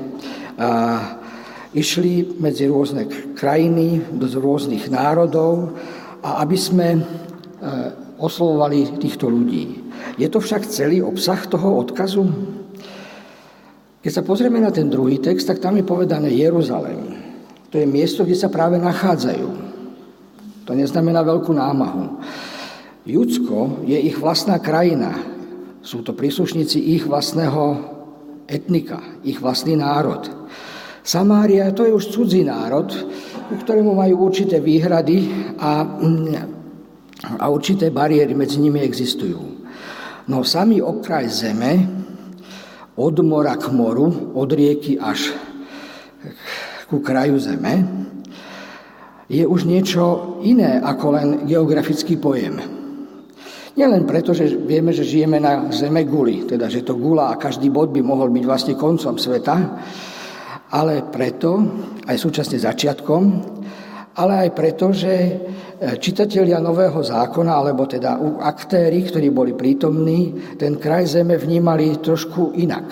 išli 1.70 2.36
medzi 2.42 2.66
rôzne 2.66 3.06
krajiny, 3.38 4.02
do 4.18 4.26
rôznych 4.26 4.90
národov 4.90 5.78
a 6.20 6.42
aby 6.42 6.58
sme 6.58 6.98
oslovovali 8.18 8.98
týchto 8.98 9.30
ľudí. 9.30 9.86
Je 10.18 10.26
to 10.26 10.42
však 10.42 10.66
celý 10.66 10.98
obsah 10.98 11.38
toho 11.46 11.78
odkazu? 11.78 12.57
Keď 14.08 14.24
sa 14.24 14.24
pozrieme 14.24 14.56
na 14.56 14.72
ten 14.72 14.88
druhý 14.88 15.20
text, 15.20 15.44
tak 15.52 15.60
tam 15.60 15.76
je 15.76 15.84
povedané 15.84 16.32
Jeruzalém. 16.32 17.12
To 17.68 17.76
je 17.76 17.84
miesto, 17.84 18.24
kde 18.24 18.40
sa 18.40 18.48
práve 18.48 18.80
nachádzajú. 18.80 19.48
To 20.64 20.72
neznamená 20.72 21.20
veľkú 21.20 21.52
námahu. 21.52 22.16
Judsko 23.04 23.84
je 23.84 24.00
ich 24.00 24.16
vlastná 24.16 24.64
krajina. 24.64 25.12
Sú 25.84 26.00
to 26.00 26.16
príslušníci 26.16 26.80
ich 26.96 27.04
vlastného 27.04 27.84
etnika, 28.48 29.20
ich 29.28 29.44
vlastný 29.44 29.76
národ. 29.76 30.24
Samária 31.04 31.68
to 31.76 31.84
je 31.84 31.92
už 31.92 32.08
cudzí 32.08 32.48
národ, 32.48 32.88
ku 33.52 33.60
ktorému 33.60 33.92
majú 33.92 34.32
určité 34.32 34.56
výhrady 34.56 35.52
a, 35.60 35.84
a 37.36 37.44
určité 37.52 37.92
bariéry 37.92 38.32
medzi 38.32 38.56
nimi 38.56 38.80
existujú. 38.80 39.68
No 40.32 40.48
samý 40.48 40.80
okraj 40.80 41.28
zeme, 41.28 41.97
od 42.98 43.16
mora 43.22 43.54
k 43.54 43.70
moru, 43.70 44.34
od 44.34 44.50
rieky 44.50 44.98
až 44.98 45.30
ku 46.90 46.98
kraju 46.98 47.38
zeme, 47.38 47.86
je 49.30 49.46
už 49.46 49.68
niečo 49.68 50.36
iné 50.42 50.82
ako 50.82 51.06
len 51.14 51.28
geografický 51.46 52.18
pojem. 52.18 52.58
Nielen 53.78 54.02
preto, 54.10 54.34
že 54.34 54.50
vieme, 54.58 54.90
že 54.90 55.06
žijeme 55.06 55.38
na 55.38 55.70
zeme 55.70 56.02
guli, 56.02 56.42
teda 56.42 56.66
že 56.66 56.82
to 56.82 56.98
gula 56.98 57.30
a 57.30 57.38
každý 57.38 57.70
bod 57.70 57.94
by 57.94 58.02
mohol 58.02 58.26
byť 58.26 58.44
vlastne 58.48 58.74
koncom 58.74 59.14
sveta, 59.14 59.56
ale 60.74 61.06
preto, 61.06 61.62
aj 62.02 62.16
súčasne 62.18 62.58
začiatkom, 62.58 63.22
ale 64.18 64.46
aj 64.46 64.50
preto, 64.50 64.90
že 64.90 65.14
e, 65.14 65.32
čitatelia 66.02 66.58
Nového 66.58 66.98
zákona, 66.98 67.54
alebo 67.54 67.86
teda 67.86 68.18
aktéry, 68.42 69.06
ktorí 69.06 69.30
boli 69.30 69.54
prítomní, 69.54 70.34
ten 70.58 70.74
kraj 70.74 71.14
zeme 71.14 71.38
vnímali 71.38 72.02
trošku 72.02 72.58
inak. 72.58 72.90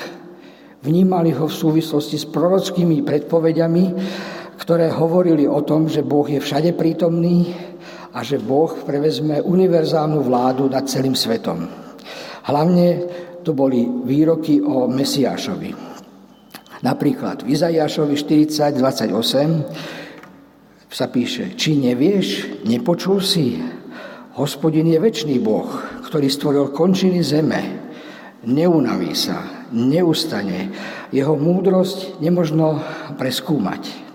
Vnímali 0.86 1.34
ho 1.34 1.50
v 1.50 1.58
súvislosti 1.66 2.14
s 2.14 2.30
prorockými 2.30 3.02
predpovediami, 3.02 3.84
ktoré 4.62 4.86
hovorili 4.94 5.50
o 5.50 5.66
tom, 5.66 5.90
že 5.90 6.06
Boh 6.06 6.30
je 6.30 6.38
všade 6.38 6.78
prítomný 6.78 7.50
a 8.14 8.22
že 8.22 8.38
Boh 8.38 8.70
prevezme 8.86 9.42
univerzálnu 9.42 10.22
vládu 10.22 10.70
nad 10.70 10.86
celým 10.86 11.18
svetom. 11.18 11.66
Hlavne 12.46 12.86
to 13.42 13.50
boli 13.50 13.82
výroky 13.82 14.62
o 14.62 14.86
Mesiášovi. 14.86 15.74
Napríklad 16.86 17.42
v 17.42 17.50
Izajašovi 17.50 18.14
40, 18.14 18.78
28 18.78 20.05
sa 20.90 21.10
píše, 21.10 21.58
či 21.58 21.78
nevieš, 21.78 22.60
nepočul 22.66 23.18
si, 23.18 23.58
hospodin 24.38 24.86
je 24.86 24.98
väčší 25.00 25.38
Boh, 25.42 25.68
ktorý 26.06 26.30
stvoril 26.30 26.70
končiny 26.70 27.20
zeme, 27.22 27.62
neunaví 28.46 29.12
sa, 29.12 29.66
neustane, 29.74 30.70
jeho 31.10 31.34
múdrosť 31.34 32.22
nemožno 32.22 32.78
preskúmať. 33.18 34.06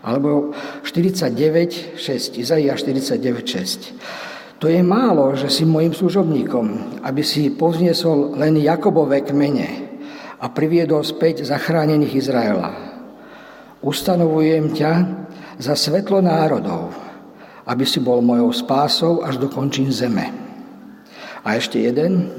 Alebo 0.00 0.56
49, 0.82 2.00
6, 2.00 2.40
Izaia 2.40 2.72
49, 2.72 3.20
6. 3.44 4.60
To 4.60 4.68
je 4.68 4.80
málo, 4.80 5.36
že 5.36 5.48
si 5.52 5.64
mojim 5.68 5.92
služobníkom, 5.92 7.00
aby 7.04 7.22
si 7.24 7.52
povzniesol 7.52 8.36
len 8.36 8.60
Jakobové 8.60 9.24
kmene, 9.24 9.90
a 10.40 10.48
priviedol 10.48 11.04
späť 11.04 11.44
zachránených 11.44 12.16
Izraela. 12.16 12.72
Ustanovujem 13.84 14.72
ťa 14.72 14.92
za 15.60 15.76
svetlo 15.76 16.24
národov, 16.24 16.96
aby 17.68 17.84
si 17.84 18.00
bol 18.00 18.24
mojou 18.24 18.48
spásou 18.56 19.20
až 19.20 19.36
do 19.36 19.52
končín 19.52 19.92
zeme. 19.92 20.32
A 21.44 21.60
ešte 21.60 21.76
jeden, 21.84 22.32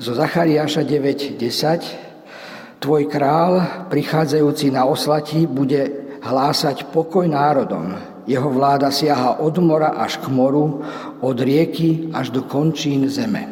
zo 0.00 0.16
Zachariáša 0.16 0.82
9.10. 0.82 2.80
Tvoj 2.82 3.06
král, 3.06 3.62
prichádzajúci 3.86 4.74
na 4.74 4.88
oslatí, 4.88 5.46
bude 5.46 6.02
hlásať 6.24 6.90
pokoj 6.90 7.28
národom. 7.28 7.94
Jeho 8.26 8.50
vláda 8.50 8.90
siaha 8.90 9.38
od 9.38 9.54
mora 9.62 9.94
až 9.94 10.18
k 10.18 10.26
moru, 10.32 10.82
od 11.22 11.36
rieky 11.38 12.10
až 12.10 12.34
do 12.34 12.42
končín 12.48 13.06
zeme. 13.06 13.46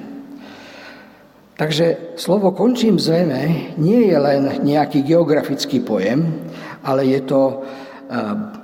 Takže 1.55 2.17
slovo 2.17 2.57
končím 2.57 2.97
zeme 2.97 3.77
nie 3.77 4.09
je 4.09 4.17
len 4.17 4.65
nejaký 4.65 5.05
geografický 5.05 5.85
pojem, 5.85 6.49
ale 6.83 7.05
je 7.05 7.21
to 7.21 7.41
eh, 7.61 8.60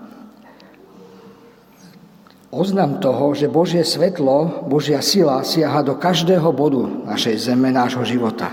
oznam 2.57 2.97
toho, 2.97 3.37
že 3.37 3.53
Božie 3.53 3.85
svetlo, 3.85 4.65
Božia 4.65 5.05
sila 5.05 5.45
siaha 5.45 5.85
do 5.85 6.01
každého 6.01 6.49
bodu 6.57 6.89
našej 7.05 7.53
zeme, 7.53 7.69
nášho 7.69 8.03
života. 8.09 8.49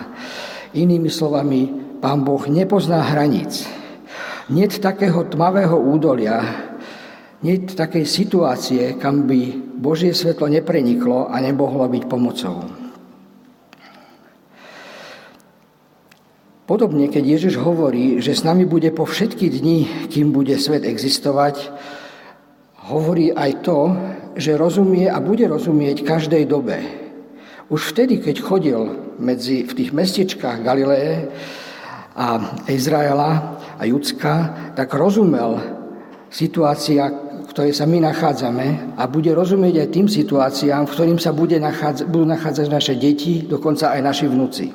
Inými 0.76 1.08
slovami, 1.08 1.72
Pán 2.04 2.28
Boh 2.28 2.44
nepozná 2.52 3.00
hraníc. 3.00 3.64
Nie 4.52 4.68
takého 4.68 5.24
tmavého 5.24 5.80
údolia, 5.80 6.44
nie 7.40 7.64
takej 7.64 8.04
situácie, 8.04 9.00
kam 9.00 9.24
by 9.24 9.56
Božie 9.80 10.12
svetlo 10.12 10.52
nepreniklo 10.52 11.32
a 11.32 11.40
nemohlo 11.40 11.88
byť 11.88 12.04
pomocou. 12.12 12.84
Podobne, 16.64 17.12
keď 17.12 17.24
Ježiš 17.40 17.60
hovorí, 17.60 18.24
že 18.24 18.32
s 18.32 18.48
nami 18.48 18.64
bude 18.64 18.88
po 18.96 19.04
všetky 19.04 19.52
dni, 19.52 20.08
kým 20.08 20.32
bude 20.32 20.56
svet 20.56 20.88
existovať, 20.88 21.72
hovorí 22.88 23.32
aj 23.32 23.52
to, 23.64 23.80
že 24.36 24.60
rozumie 24.60 25.08
a 25.08 25.22
bude 25.24 25.46
rozumieť 25.48 26.04
každej 26.04 26.44
dobe. 26.50 26.82
Už 27.72 27.96
vtedy, 27.96 28.20
keď 28.20 28.36
chodil 28.44 28.80
medzi, 29.18 29.64
v 29.64 29.74
tých 29.74 29.92
mestečkách 29.96 30.66
Galileje 30.66 31.32
a 32.14 32.60
Izraela 32.68 33.62
a 33.80 33.84
Judska, 33.88 34.34
tak 34.76 34.92
rozumel 34.94 35.58
situácia, 36.28 37.08
v 37.44 37.48
ktorej 37.48 37.74
sa 37.78 37.86
my 37.86 38.04
nachádzame 38.04 38.98
a 38.98 39.04
bude 39.08 39.32
rozumieť 39.32 39.86
aj 39.86 39.90
tým 39.94 40.08
situáciám, 40.10 40.90
v 40.90 40.94
ktorým 40.94 41.20
sa 41.22 41.32
bude 41.32 41.56
nachádza, 41.62 42.10
budú 42.10 42.26
nachádzať 42.26 42.68
naše 42.68 42.94
deti, 42.98 43.46
dokonca 43.46 43.94
aj 43.94 44.02
naši 44.02 44.26
vnúci. 44.28 44.66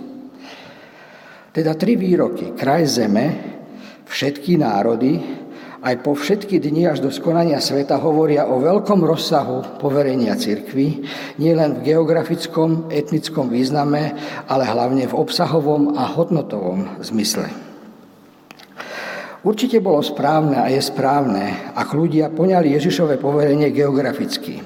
Teda 1.53 1.75
tri 1.75 1.99
výroky. 1.99 2.55
Kraj 2.55 2.87
zeme, 2.87 3.27
všetky 4.07 4.62
národy, 4.62 5.18
aj 5.79 5.95
po 6.03 6.19
všetky 6.19 6.59
dni 6.59 6.91
až 6.91 6.99
do 6.99 7.11
skonania 7.14 7.62
sveta 7.62 8.03
hovoria 8.03 8.51
o 8.51 8.59
veľkom 8.59 8.99
rozsahu 9.07 9.79
poverenia 9.79 10.35
cirkvy, 10.35 11.07
nielen 11.38 11.79
v 11.79 11.95
geografickom, 11.95 12.91
etnickom 12.91 13.47
význame, 13.47 14.19
ale 14.51 14.67
hlavne 14.67 15.07
v 15.07 15.14
obsahovom 15.14 15.95
a 15.95 16.11
hodnotovom 16.11 16.99
zmysle. 16.99 17.47
Určite 19.47 19.79
bolo 19.79 20.03
správne 20.03 20.59
a 20.59 20.67
je 20.67 20.83
správne, 20.83 21.71
ak 21.79 21.95
ľudia 21.95 22.35
poňali 22.35 22.75
Ježišové 22.75 23.23
poverenie 23.23 23.71
geograficky. 23.71 24.59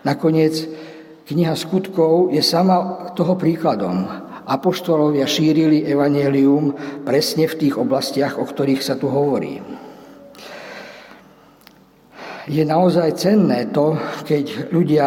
Nakoniec 0.00 0.64
kniha 1.28 1.52
skutkov 1.52 2.32
je 2.32 2.40
sama 2.40 3.12
toho 3.12 3.36
príkladom. 3.36 4.08
Apoštolovia 4.48 5.28
šírili 5.28 5.84
evanelium 5.84 6.72
presne 7.04 7.44
v 7.46 7.68
tých 7.68 7.74
oblastiach, 7.76 8.40
o 8.40 8.44
ktorých 8.48 8.82
sa 8.82 8.96
tu 8.96 9.12
hovorí 9.12 9.71
je 12.48 12.64
naozaj 12.66 13.14
cenné 13.14 13.70
to, 13.70 13.94
keď 14.26 14.72
ľudia 14.74 15.06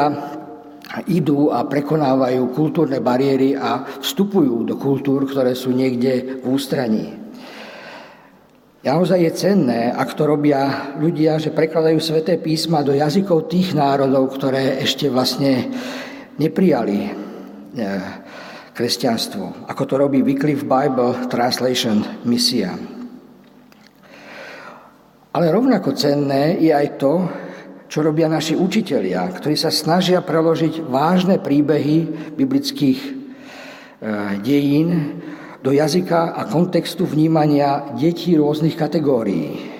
idú 1.12 1.52
a 1.52 1.67
prekonávajú 1.67 2.56
kultúrne 2.56 3.04
bariéry 3.04 3.58
a 3.58 3.84
vstupujú 4.00 4.63
do 4.63 4.76
kultúr, 4.80 5.28
ktoré 5.28 5.52
sú 5.52 5.76
niekde 5.76 6.39
v 6.39 6.45
ústraní. 6.48 7.26
Naozaj 8.86 9.17
je 9.17 9.32
cenné, 9.34 9.89
ak 9.89 10.13
to 10.13 10.30
robia 10.30 10.93
ľudia, 11.02 11.41
že 11.41 11.50
prekladajú 11.50 11.98
sveté 11.98 12.38
písma 12.38 12.86
do 12.86 12.93
jazykov 12.93 13.50
tých 13.50 13.74
národov, 13.74 14.38
ktoré 14.38 14.78
ešte 14.78 15.10
vlastne 15.10 15.74
neprijali 16.38 17.00
e, 17.02 17.12
kresťanstvo, 18.78 19.65
ako 19.65 19.84
to 19.89 19.95
robí 19.98 20.21
Wycliffe 20.21 20.69
Bible 20.69 21.26
Translation 21.34 22.06
misia. 22.30 22.94
Ale 25.36 25.52
rovnako 25.52 25.91
cenné 26.00 26.56
je 26.63 26.71
aj 26.71 26.95
to, 26.95 27.28
čo 27.91 28.00
robia 28.00 28.32
naši 28.32 28.56
učitelia, 28.56 29.28
ktorí 29.36 29.60
sa 29.60 29.67
snažia 29.67 30.24
preložiť 30.24 30.88
vážne 30.88 31.43
príbehy 31.43 32.32
biblických 32.39 33.00
e, 33.04 33.10
dejín 34.39 35.19
do 35.60 35.76
jazyka 35.76 36.39
a 36.39 36.48
kontextu 36.48 37.04
vnímania 37.04 38.00
detí 38.00 38.39
rôznych 38.39 38.80
kategórií. 38.80 39.76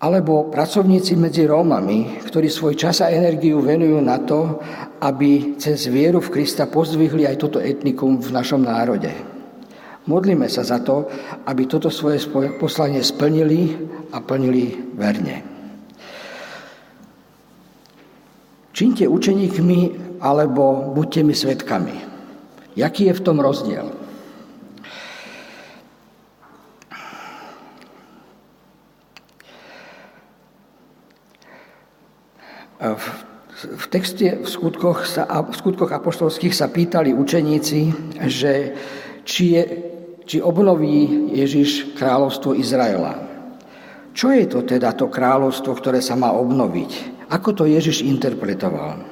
Alebo 0.00 0.48
pracovníci 0.48 1.14
medzi 1.20 1.44
Rómami, 1.44 2.24
ktorí 2.24 2.48
svoj 2.48 2.74
čas 2.74 3.04
a 3.04 3.12
energiu 3.12 3.60
venujú 3.60 4.00
na 4.00 4.16
to, 4.24 4.64
aby 5.04 5.60
cez 5.60 5.92
vieru 5.92 6.24
v 6.24 6.40
Krista 6.40 6.66
pozdvihli 6.66 7.28
aj 7.28 7.36
toto 7.36 7.60
etnikum 7.60 8.16
v 8.16 8.32
našom 8.32 8.64
národe. 8.64 9.31
Modlíme 10.02 10.50
sa 10.50 10.66
za 10.66 10.82
to, 10.82 11.06
aby 11.46 11.70
toto 11.70 11.86
svoje 11.86 12.18
poslanie 12.58 13.06
splnili 13.06 13.70
a 14.10 14.18
plnili 14.18 14.98
verne. 14.98 15.36
Čiňte 18.74 19.06
učeníkmi 19.06 19.80
alebo 20.18 20.90
buďte 20.90 21.20
mi 21.22 21.34
svetkami. 21.38 21.96
Jaký 22.74 23.12
je 23.12 23.14
v 23.14 23.24
tom 23.24 23.38
rozdiel? 23.38 23.86
V, 32.82 33.06
v 33.78 33.86
texte 33.86 34.42
v 34.42 34.48
skutkoch, 34.50 35.06
sa, 35.06 35.30
v 35.30 35.54
skutkoch 35.54 35.94
apoštolských 35.94 36.50
sa 36.50 36.66
pýtali 36.66 37.14
učeníci, 37.14 37.80
že 38.26 38.74
či 39.22 39.44
je 39.54 39.91
či 40.26 40.38
obnoví 40.38 41.30
Ježiš 41.34 41.98
kráľovstvo 41.98 42.54
Izraela. 42.54 43.18
Čo 44.12 44.28
je 44.28 44.44
to 44.44 44.60
teda 44.62 44.92
to 44.92 45.08
kráľovstvo, 45.08 45.72
ktoré 45.72 46.04
sa 46.04 46.14
má 46.14 46.36
obnoviť? 46.36 47.24
Ako 47.32 47.56
to 47.56 47.64
Ježiš 47.64 48.04
interpretoval? 48.04 49.08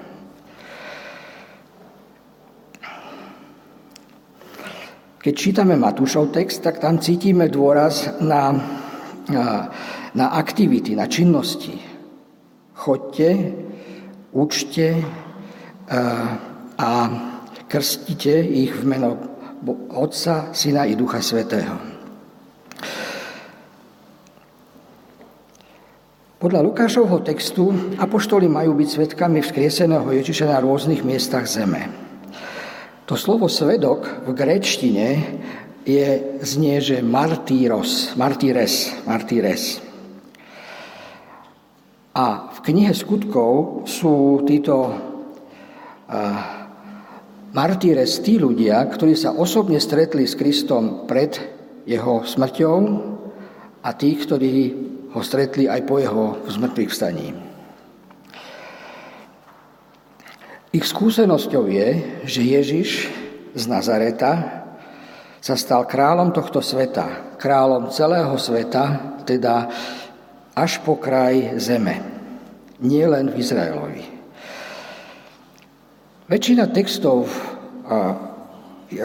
Keď 5.21 5.35
čítame 5.37 5.77
Matúšov 5.77 6.33
text, 6.33 6.65
tak 6.65 6.81
tam 6.81 6.97
cítime 6.97 7.53
dôraz 7.53 8.09
na, 8.25 8.57
na, 9.29 9.69
na 10.17 10.27
aktivity, 10.33 10.97
na 10.97 11.05
činnosti. 11.09 11.77
Chodte, 12.73 13.53
učte 14.33 14.97
a 16.81 16.91
krstite 17.69 18.41
ich 18.41 18.73
v 18.73 18.85
meno 18.89 19.30
Otca, 19.93 20.57
Syna 20.57 20.89
i 20.89 20.97
Ducha 20.97 21.21
Svetého. 21.21 21.77
Podľa 26.41 26.65
Lukášovho 26.65 27.21
textu 27.21 27.69
apoštoli 28.01 28.49
majú 28.49 28.73
byť 28.73 28.89
svetkami 28.89 29.45
vzkrieseného 29.45 30.09
Ježiša 30.09 30.49
na 30.49 30.59
rôznych 30.65 31.05
miestach 31.05 31.45
zeme. 31.45 31.93
To 33.05 33.13
slovo 33.13 33.45
svedok 33.45 34.25
v 34.25 34.33
gréčtine 34.33 35.37
je, 35.85 36.41
znie, 36.41 36.81
že 36.81 37.05
martíros, 37.05 38.17
martíres, 38.17 38.89
martíres. 39.05 39.85
A 42.17 42.49
v 42.57 42.59
knihe 42.65 42.97
skutkov 42.97 43.85
sú 43.85 44.41
títo 44.49 44.77
uh, 44.89 46.60
Martýres 47.51 48.23
tí 48.23 48.39
ľudia, 48.39 48.79
ktorí 48.87 49.19
sa 49.19 49.35
osobne 49.35 49.83
stretli 49.83 50.23
s 50.23 50.39
Kristom 50.39 51.11
pred 51.11 51.35
jeho 51.83 52.23
smrťou 52.23 52.77
a 53.83 53.91
tí, 53.99 54.15
ktorí 54.15 54.55
ho 55.11 55.21
stretli 55.27 55.67
aj 55.67 55.81
po 55.83 55.99
jeho 55.99 56.39
zmrtvých 56.47 56.91
vstaní. 56.95 57.35
Ich 60.71 60.87
skúsenosťou 60.87 61.67
je, 61.67 61.89
že 62.23 62.47
Ježiš 62.47 63.11
z 63.59 63.65
Nazareta 63.67 64.63
sa 65.43 65.59
stal 65.59 65.91
kráľom 65.91 66.31
tohto 66.31 66.63
sveta, 66.63 67.35
kráľom 67.35 67.91
celého 67.91 68.31
sveta, 68.39 69.19
teda 69.27 69.67
až 70.55 70.79
po 70.87 71.03
kraj 71.03 71.59
zeme, 71.59 71.99
nie 72.79 73.03
len 73.03 73.35
v 73.35 73.43
Izraelovi. 73.43 74.10
Väčšina 76.31 76.71
textov 76.71 77.27
a 77.91 78.15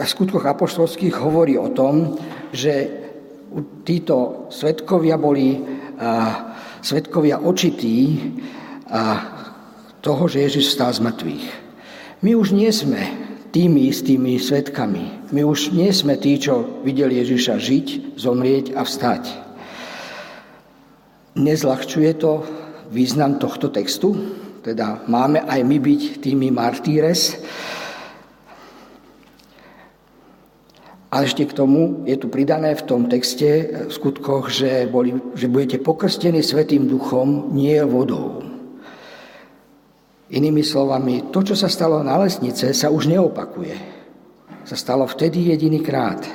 skutkoch 0.06 0.46
apoštolských 0.46 1.18
hovorí 1.18 1.58
o 1.58 1.74
tom, 1.74 2.14
že 2.54 2.86
títo 3.82 4.46
svetkovia 4.54 5.18
boli 5.18 5.58
svetkovia 6.86 7.42
očití 7.42 8.22
a 8.86 9.02
toho, 10.06 10.30
že 10.30 10.46
Ježiš 10.46 10.78
stal 10.78 10.94
z 10.94 11.02
mŕtvych. 11.02 11.46
My 12.22 12.38
už 12.38 12.54
nie 12.54 12.70
sme 12.70 13.02
tými 13.50 13.90
istými 13.90 14.38
svetkami. 14.38 15.26
My 15.34 15.42
už 15.42 15.74
nie 15.74 15.90
sme 15.90 16.14
tí, 16.22 16.38
čo 16.38 16.78
videli 16.86 17.18
Ježiša 17.26 17.58
žiť, 17.58 17.86
zomrieť 18.22 18.78
a 18.78 18.86
vstať. 18.86 19.24
Nezľahčuje 21.34 22.10
to 22.22 22.46
význam 22.94 23.42
tohto 23.42 23.66
textu? 23.66 24.14
Teda 24.66 25.06
máme 25.06 25.46
aj 25.46 25.62
my 25.62 25.78
byť 25.78 26.26
tými 26.26 26.50
martýres. 26.50 27.38
A 31.06 31.22
ešte 31.22 31.46
k 31.46 31.54
tomu 31.54 32.02
je 32.02 32.18
tu 32.18 32.26
pridané 32.26 32.74
v 32.74 32.82
tom 32.82 33.06
texte 33.06 33.46
v 33.86 33.90
skutkoch, 33.94 34.50
že, 34.50 34.90
boli, 34.90 35.14
že 35.38 35.46
budete 35.46 35.78
pokrstení 35.78 36.42
Svetým 36.42 36.90
duchom, 36.90 37.54
nie 37.54 37.78
vodou. 37.86 38.42
Inými 40.34 40.66
slovami, 40.66 41.30
to, 41.30 41.46
čo 41.46 41.54
sa 41.54 41.70
stalo 41.70 42.02
na 42.02 42.18
lesnice, 42.18 42.74
sa 42.74 42.90
už 42.90 43.06
neopakuje. 43.06 43.78
Sa 44.66 44.74
stalo 44.74 45.06
vtedy 45.06 45.46
jediný 45.54 45.78
krát. 45.78 46.26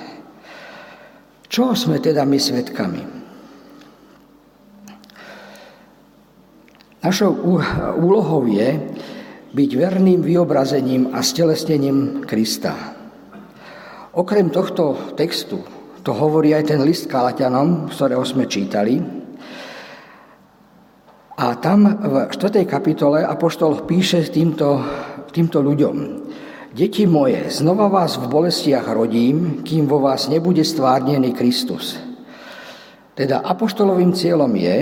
Čo 1.52 1.76
sme 1.76 2.00
teda 2.00 2.24
my 2.24 2.40
svetkami? 2.40 3.21
Našou 7.02 7.34
úlohou 7.98 8.46
je 8.46 8.78
byť 9.58 9.70
verným 9.74 10.22
vyobrazením 10.22 11.10
a 11.18 11.26
stelesnením 11.26 12.22
Krista. 12.30 12.78
Okrem 14.14 14.54
tohto 14.54 15.18
textu, 15.18 15.66
to 16.06 16.14
hovorí 16.14 16.54
aj 16.54 16.70
ten 16.70 16.80
list 16.86 17.10
Kalatianom, 17.10 17.90
z 17.90 17.98
ktorého 17.98 18.26
sme 18.26 18.46
čítali, 18.46 19.02
A 21.42 21.58
tam 21.58 21.90
v 21.90 22.30
4. 22.30 22.70
kapitole 22.70 23.26
Apoštol 23.26 23.90
píše 23.90 24.22
týmto, 24.30 24.78
týmto 25.34 25.58
ľuďom. 25.58 25.96
Deti 26.70 27.10
moje, 27.10 27.50
znova 27.50 27.90
vás 27.90 28.22
v 28.22 28.30
bolestiach 28.30 28.86
rodím, 28.94 29.66
kým 29.66 29.90
vo 29.90 29.98
vás 30.06 30.30
nebude 30.30 30.62
stvárnený 30.62 31.34
Kristus. 31.34 31.98
Teda 33.18 33.42
apoštolovým 33.42 34.14
cieľom 34.14 34.54
je, 34.54 34.78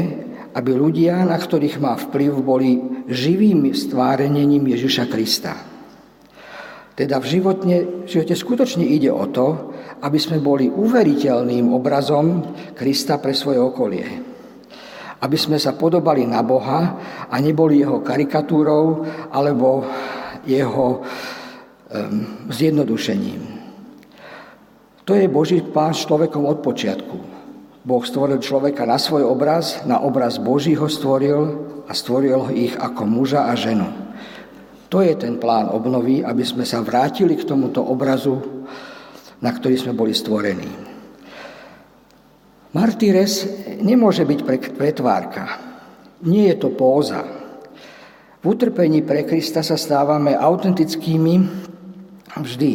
aby 0.55 0.71
ľudia, 0.73 1.21
na 1.25 1.37
ktorých 1.37 1.77
má 1.77 1.93
vplyv, 1.97 2.31
boli 2.41 2.69
živým 3.05 3.69
stvárením 3.73 4.65
Ježiša 4.65 5.05
Krista. 5.05 5.53
Teda 6.99 7.15
v 7.23 7.39
životne, 7.39 7.77
živote 8.03 8.35
skutočne 8.35 8.83
ide 8.83 9.07
o 9.07 9.23
to, 9.31 9.71
aby 10.03 10.19
sme 10.19 10.43
boli 10.43 10.67
uveriteľným 10.67 11.71
obrazom 11.71 12.55
Krista 12.75 13.21
pre 13.23 13.31
svoje 13.31 13.59
okolie. 13.59 14.07
Aby 15.23 15.37
sme 15.39 15.55
sa 15.59 15.75
podobali 15.75 16.27
na 16.27 16.43
Boha 16.43 16.99
a 17.27 17.35
neboli 17.39 17.79
jeho 17.79 18.03
karikatúrou 18.03 19.07
alebo 19.31 19.87
jeho 20.43 20.99
um, 20.99 21.03
zjednodušením. 22.51 23.41
To 25.07 25.15
je 25.15 25.25
Boží 25.31 25.63
plán 25.63 25.95
s 25.95 26.03
človekom 26.03 26.43
od 26.45 26.59
počiatku. 26.59 27.17
Boh 27.89 28.05
stvoril 28.05 28.37
človeka 28.37 28.85
na 28.85 29.01
svoj 29.01 29.25
obraz, 29.25 29.81
na 29.81 29.97
obraz 29.97 30.37
Boží 30.37 30.77
ho 30.77 30.85
stvoril 30.85 31.41
a 31.89 31.91
stvoril 31.97 32.53
ich 32.53 32.77
ako 32.77 33.01
muža 33.09 33.49
a 33.49 33.57
ženu. 33.57 33.89
To 34.93 35.01
je 35.01 35.17
ten 35.17 35.41
plán 35.41 35.73
obnovy, 35.73 36.21
aby 36.21 36.45
sme 36.45 36.69
sa 36.69 36.85
vrátili 36.85 37.33
k 37.33 37.49
tomuto 37.49 37.81
obrazu, 37.81 38.37
na 39.41 39.49
ktorý 39.49 39.73
sme 39.73 39.97
boli 39.97 40.13
stvorení. 40.13 40.69
Martýres 42.77 43.49
nemôže 43.81 44.21
byť 44.21 44.39
pretvárka. 44.77 45.57
Nie 46.29 46.53
je 46.53 46.61
to 46.61 46.69
póza. 46.69 47.25
V 48.37 48.45
utrpení 48.53 49.01
pre 49.01 49.25
Krista 49.25 49.65
sa 49.65 49.73
stávame 49.73 50.37
autentickými 50.37 51.35
vždy. 52.37 52.71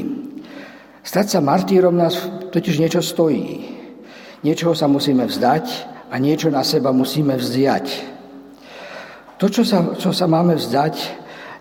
Stať 1.06 1.26
sa 1.30 1.38
martýrom 1.38 1.94
nás 1.94 2.18
totiž 2.50 2.82
niečo 2.82 2.98
stojí. 2.98 3.74
Niečoho 4.45 4.76
sa 4.76 4.84
musíme 4.84 5.24
vzdať 5.24 5.64
a 6.12 6.20
niečo 6.20 6.53
na 6.53 6.61
seba 6.61 6.92
musíme 6.92 7.32
vziať. 7.32 8.12
To, 9.40 9.49
čo 9.49 9.64
sa, 9.64 9.97
čo 9.97 10.12
sa 10.12 10.28
máme 10.28 10.55
vzdať, 10.55 10.95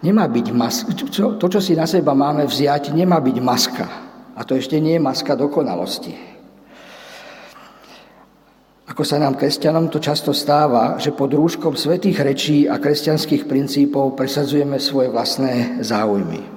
nemá 0.04 0.28
byť 0.28 0.48
maska. 0.52 0.92
To, 1.40 1.48
čo 1.48 1.60
si 1.64 1.74
na 1.74 1.88
seba 1.88 2.12
máme 2.12 2.44
vziať, 2.44 2.92
nemá 2.92 3.24
byť 3.24 3.38
maska. 3.40 3.88
A 4.36 4.44
to 4.44 4.60
ešte 4.60 4.78
nie 4.84 5.00
je 5.00 5.02
maska 5.02 5.34
dokonalosti. 5.34 6.14
Ako 8.84 9.02
sa 9.02 9.18
nám 9.18 9.42
kresťanom 9.42 9.90
to 9.90 9.98
často 9.98 10.36
stáva, 10.36 11.02
že 11.02 11.16
pod 11.16 11.34
rúškom 11.34 11.74
svetých 11.74 12.20
rečí 12.22 12.58
a 12.70 12.78
kresťanských 12.78 13.50
princípov 13.50 14.14
presadzujeme 14.14 14.78
svoje 14.78 15.10
vlastné 15.10 15.82
záujmy. 15.82 16.53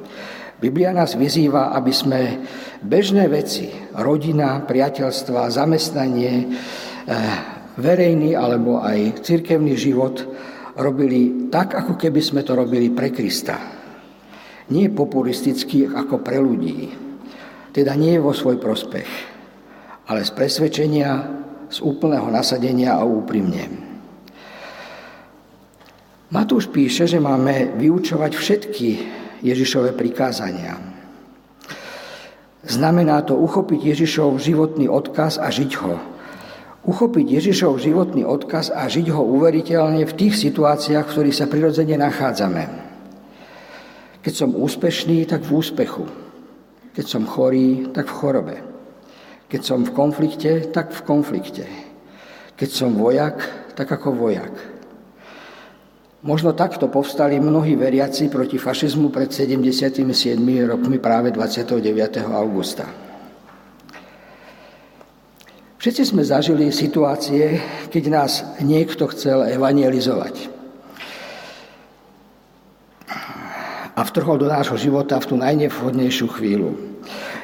Biblia 0.57 0.89
nás 0.89 1.13
vyzýva, 1.13 1.77
aby 1.77 1.93
sme 1.93 2.21
bežné 2.81 3.29
veci, 3.29 3.69
rodina, 3.93 4.65
priateľstva, 4.65 5.53
zamestnanie, 5.53 6.33
eh, 6.33 7.13
verejný 7.77 8.33
alebo 8.33 8.81
aj 8.81 9.21
cirkevný 9.21 9.77
život 9.77 10.25
robili 10.81 11.53
tak, 11.53 11.77
ako 11.77 12.01
keby 12.01 12.21
sme 12.25 12.41
to 12.41 12.57
robili 12.57 12.89
pre 12.89 13.13
Krista. 13.13 13.61
Nie 14.73 14.89
populisticky 14.89 15.93
ako 15.93 16.25
pre 16.25 16.41
ľudí. 16.41 16.89
Teda 17.77 17.93
nie 17.93 18.17
vo 18.17 18.33
svoj 18.33 18.57
prospech, 18.57 19.11
ale 20.09 20.25
z 20.25 20.33
presvedčenia, 20.33 21.11
z 21.69 21.85
úplného 21.85 22.33
nasadenia 22.33 22.97
a 22.97 23.05
úprimne. 23.05 23.69
Matúš 26.33 26.73
píše, 26.73 27.05
že 27.05 27.21
máme 27.21 27.77
vyučovať 27.77 28.33
všetky 28.33 28.91
Ježišové 29.47 29.95
prikázania. 29.95 30.97
Znamená 32.67 33.23
to 33.23 33.39
uchopiť 33.39 33.95
Ježišov 33.95 34.43
životný 34.43 34.91
odkaz 34.91 35.39
a 35.39 35.47
žiť 35.55 35.73
ho. 35.87 35.95
Uchopiť 36.83 37.39
Ježišov 37.39 37.79
životný 37.79 38.27
odkaz 38.27 38.75
a 38.75 38.91
žiť 38.91 39.15
ho 39.15 39.23
uveriteľne 39.23 40.03
v 40.03 40.17
tých 40.19 40.35
situáciách, 40.35 41.07
v 41.07 41.13
ktorých 41.15 41.39
sa 41.39 41.47
prirodzene 41.47 41.95
nachádzame. 41.95 42.67
Keď 44.27 44.35
som 44.35 44.59
úspešný, 44.59 45.31
tak 45.31 45.47
v 45.47 45.63
úspechu. 45.63 46.11
Keď 46.99 47.07
som 47.07 47.23
chorý, 47.23 47.91
tak 47.95 48.11
v 48.11 48.17
chorobe. 48.19 48.57
Keď 49.47 49.63
som 49.63 49.87
v 49.87 49.95
konflikte, 49.95 50.67
tak 50.75 50.91
v 50.91 51.01
konflikte. 51.07 51.67
Keď 52.59 52.71
som 52.71 52.99
vojak, 52.99 53.47
tak 53.79 53.87
ako 53.87 54.11
vojak. 54.11 54.76
Možno 56.27 56.51
takto 56.59 56.91
povstali 56.91 57.39
mnohí 57.39 57.79
veriaci 57.79 58.27
proti 58.27 58.59
fašizmu 58.59 59.15
pred 59.15 59.31
77 59.31 60.03
rokmi 60.67 60.99
práve 60.99 61.31
29. 61.31 61.79
augusta. 62.27 62.83
Všetci 65.79 66.03
sme 66.03 66.27
zažili 66.27 66.75
situácie, 66.75 67.63
keď 67.95 68.05
nás 68.11 68.43
niekto 68.59 69.07
chcel 69.15 69.47
evangelizovať. 69.55 70.51
A 73.95 74.01
vtrhol 74.03 74.43
do 74.43 74.51
nášho 74.51 74.75
života 74.75 75.23
v 75.23 75.31
tú 75.31 75.39
najnevhodnejšiu 75.39 76.27
chvíľu. 76.27 76.75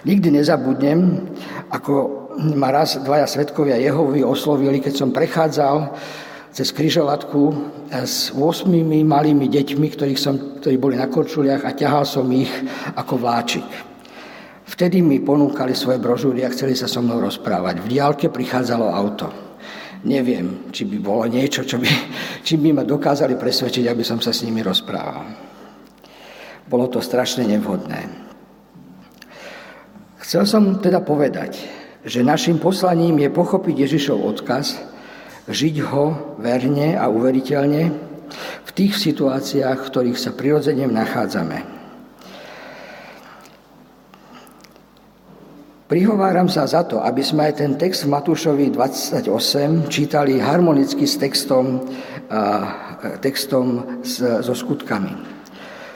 Nikdy 0.02 0.42
nezabudnem, 0.42 1.30
ako 1.70 1.94
ma 2.58 2.74
raz 2.74 2.98
dvaja 2.98 3.30
svetkovia 3.30 3.78
Jehovi 3.78 4.26
oslovili, 4.26 4.82
keď 4.82 5.06
som 5.06 5.14
prechádzal 5.14 5.94
cez 6.52 6.68
kryžovatku 6.68 7.40
s 7.88 8.28
8 8.36 8.68
malými 9.08 9.48
deťmi, 9.48 9.86
ktorých 9.88 10.20
som, 10.20 10.60
ktorí 10.60 10.76
boli 10.76 11.00
na 11.00 11.08
korčuliach 11.08 11.64
a 11.64 11.72
ťahal 11.72 12.04
som 12.04 12.28
ich 12.28 12.52
ako 12.92 13.16
vláčik. 13.16 13.64
Vtedy 14.68 15.00
mi 15.00 15.20
ponúkali 15.20 15.72
svoje 15.72 15.96
brožúry 15.96 16.44
a 16.44 16.52
chceli 16.52 16.76
sa 16.76 16.88
so 16.88 17.00
mnou 17.00 17.24
rozprávať. 17.24 17.80
V 17.80 17.90
diálke 17.96 18.28
prichádzalo 18.28 18.84
auto. 18.84 19.28
Neviem, 20.04 20.68
či 20.74 20.84
by 20.84 20.96
bolo 21.00 21.24
niečo, 21.24 21.64
čo 21.64 21.80
by, 21.80 21.88
či 22.46 22.60
by 22.60 22.76
ma 22.76 22.84
dokázali 22.84 23.40
presvedčiť, 23.40 23.88
aby 23.88 24.04
som 24.04 24.20
sa 24.20 24.32
s 24.36 24.44
nimi 24.44 24.60
rozprával. 24.60 25.24
Bolo 26.68 26.86
to 26.92 27.00
strašne 27.00 27.48
nevhodné. 27.48 28.12
Chcel 30.20 30.44
som 30.44 30.80
teda 30.80 31.00
povedať, 31.00 31.58
že 32.04 32.24
našim 32.24 32.60
poslaním 32.60 33.24
je 33.24 33.30
pochopiť 33.30 33.74
Ježišov 33.88 34.18
odkaz, 34.20 34.91
žiť 35.48 35.76
ho 35.90 36.36
verne 36.38 36.94
a 36.94 37.10
uveriteľne 37.10 37.82
v 38.62 38.70
tých 38.72 38.94
situáciách, 38.96 39.78
v 39.82 39.88
ktorých 39.90 40.18
sa 40.18 40.30
prirodzene 40.32 40.86
nachádzame. 40.88 41.58
Prihováram 45.92 46.48
sa 46.48 46.64
za 46.64 46.88
to, 46.88 47.04
aby 47.04 47.20
sme 47.20 47.52
aj 47.52 47.54
ten 47.60 47.76
text 47.76 48.08
v 48.08 48.16
Matúšovi 48.16 48.72
28 48.72 49.92
čítali 49.92 50.40
harmonicky 50.40 51.04
s 51.04 51.20
textom, 51.20 51.84
textom 53.20 54.00
so 54.00 54.54
skutkami. 54.56 55.12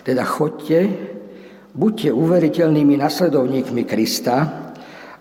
Teda 0.04 0.20
chodte, 0.28 0.84
buďte 1.72 2.12
uveriteľnými 2.12 2.92
nasledovníkmi 3.00 3.88
Krista, 3.88 4.65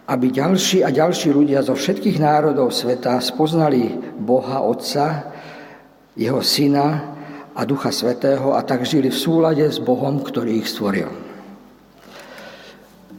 aby 0.06 0.30
ďalší 0.30 0.86
a 0.86 0.93
ďalší 0.93 1.34
ľudia 1.34 1.66
zo 1.66 1.74
všetkých 1.74 2.22
národov 2.22 2.70
sveta 2.70 3.18
spoznali 3.18 3.89
Boha 4.22 4.62
Otca, 4.62 5.34
Jeho 6.14 6.45
Syna 6.45 7.18
a 7.58 7.62
Ducha 7.66 7.89
Svetého 7.89 8.53
a 8.53 8.62
tak 8.62 8.86
žili 8.86 9.10
v 9.10 9.18
súlade 9.18 9.66
s 9.66 9.82
Bohom, 9.82 10.22
ktorý 10.22 10.62
ich 10.62 10.70
stvoril. 10.70 11.10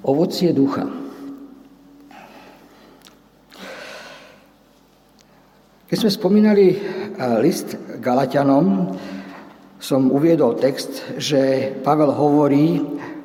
Ovocie 0.07 0.55
ducha. 0.55 0.87
Keď 5.87 5.97
sme 6.03 6.11
spomínali 6.11 6.67
eh, 6.71 6.79
list 7.43 7.75
Galatianom, 7.99 8.95
som 9.83 10.11
uviedol 10.11 10.59
text, 10.59 11.19
že 11.19 11.71
Pavel 11.83 12.11
hovorí, 12.11 12.83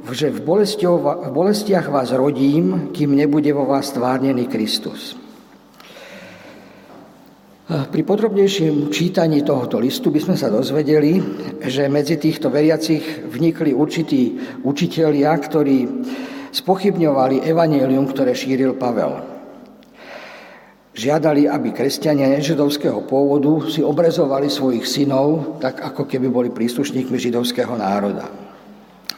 že 0.10 0.34
v, 0.34 0.42
v 0.42 1.30
bolestiach 1.30 1.86
vás 1.94 2.10
rodím, 2.10 2.90
kým 2.90 3.14
nebude 3.14 3.54
vo 3.54 3.70
vás 3.70 3.94
stvárnený 3.94 4.50
Kristus. 4.50 5.14
Pri 7.72 8.04
podrobnejším 8.04 8.92
čítaní 8.92 9.48
tohoto 9.48 9.80
listu 9.80 10.12
by 10.12 10.20
sme 10.20 10.36
sa 10.36 10.52
dozvedeli, 10.52 11.24
že 11.64 11.88
medzi 11.88 12.20
týchto 12.20 12.52
veriacich 12.52 13.24
vnikli 13.32 13.72
určití 13.72 14.36
učitelia, 14.68 15.32
ktorí 15.40 15.88
spochybňovali 16.52 17.48
evanelium, 17.48 18.12
ktoré 18.12 18.36
šíril 18.36 18.76
Pavel. 18.76 19.24
Žiadali, 20.92 21.48
aby 21.48 21.72
kresťania 21.72 22.28
nežidovského 22.36 23.08
pôvodu 23.08 23.64
si 23.72 23.80
obrezovali 23.80 24.52
svojich 24.52 24.84
synov, 24.84 25.56
tak 25.64 25.80
ako 25.80 26.04
keby 26.04 26.28
boli 26.28 26.50
príslušníkmi 26.52 27.16
židovského 27.16 27.72
národa. 27.80 28.41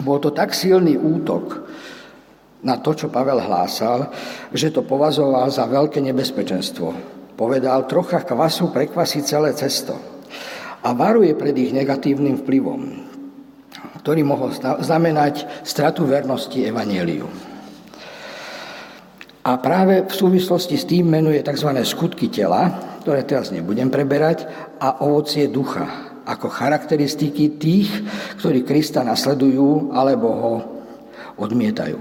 Bol 0.02 0.18
to 0.18 0.34
tak 0.34 0.58
silný 0.58 0.98
útok 0.98 1.70
na 2.64 2.80
to, 2.80 2.96
čo 2.96 3.12
Pavel 3.12 3.44
hlásal, 3.44 4.10
že 4.56 4.72
to 4.72 4.82
považoval 4.88 5.52
za 5.52 5.68
veľké 5.68 6.00
nebezpečenstvo. 6.00 6.96
Povedal, 7.36 7.86
trocha 7.86 8.24
kvasu 8.24 8.72
prekvasí 8.72 9.22
celé 9.22 9.52
cesto. 9.54 10.14
a 10.84 10.90
varuje 10.92 11.32
pred 11.34 11.56
ich 11.56 11.72
negatívnym 11.72 12.44
vplyvom, 12.44 12.82
ktorý 14.04 14.22
mohol 14.28 14.52
znamenať 14.84 15.64
stratu 15.64 16.04
vernosti 16.04 16.60
Evangeliu. 16.60 17.32
A 19.44 19.60
práve 19.60 20.08
v 20.08 20.14
súvislosti 20.14 20.76
s 20.80 20.88
tým 20.88 21.08
menuje 21.08 21.44
tzv. 21.44 21.72
skutky 21.84 22.32
tela, 22.32 22.96
ktoré 23.04 23.28
teraz 23.28 23.52
nebudem 23.52 23.92
preberať, 23.92 24.48
a 24.80 25.04
ovocie 25.04 25.52
ducha, 25.52 26.13
ako 26.24 26.48
charakteristiky 26.48 27.60
tých, 27.60 27.92
ktorí 28.40 28.64
Krista 28.64 29.04
nasledujú 29.04 29.92
alebo 29.92 30.28
ho 30.32 30.54
odmietajú. 31.38 32.00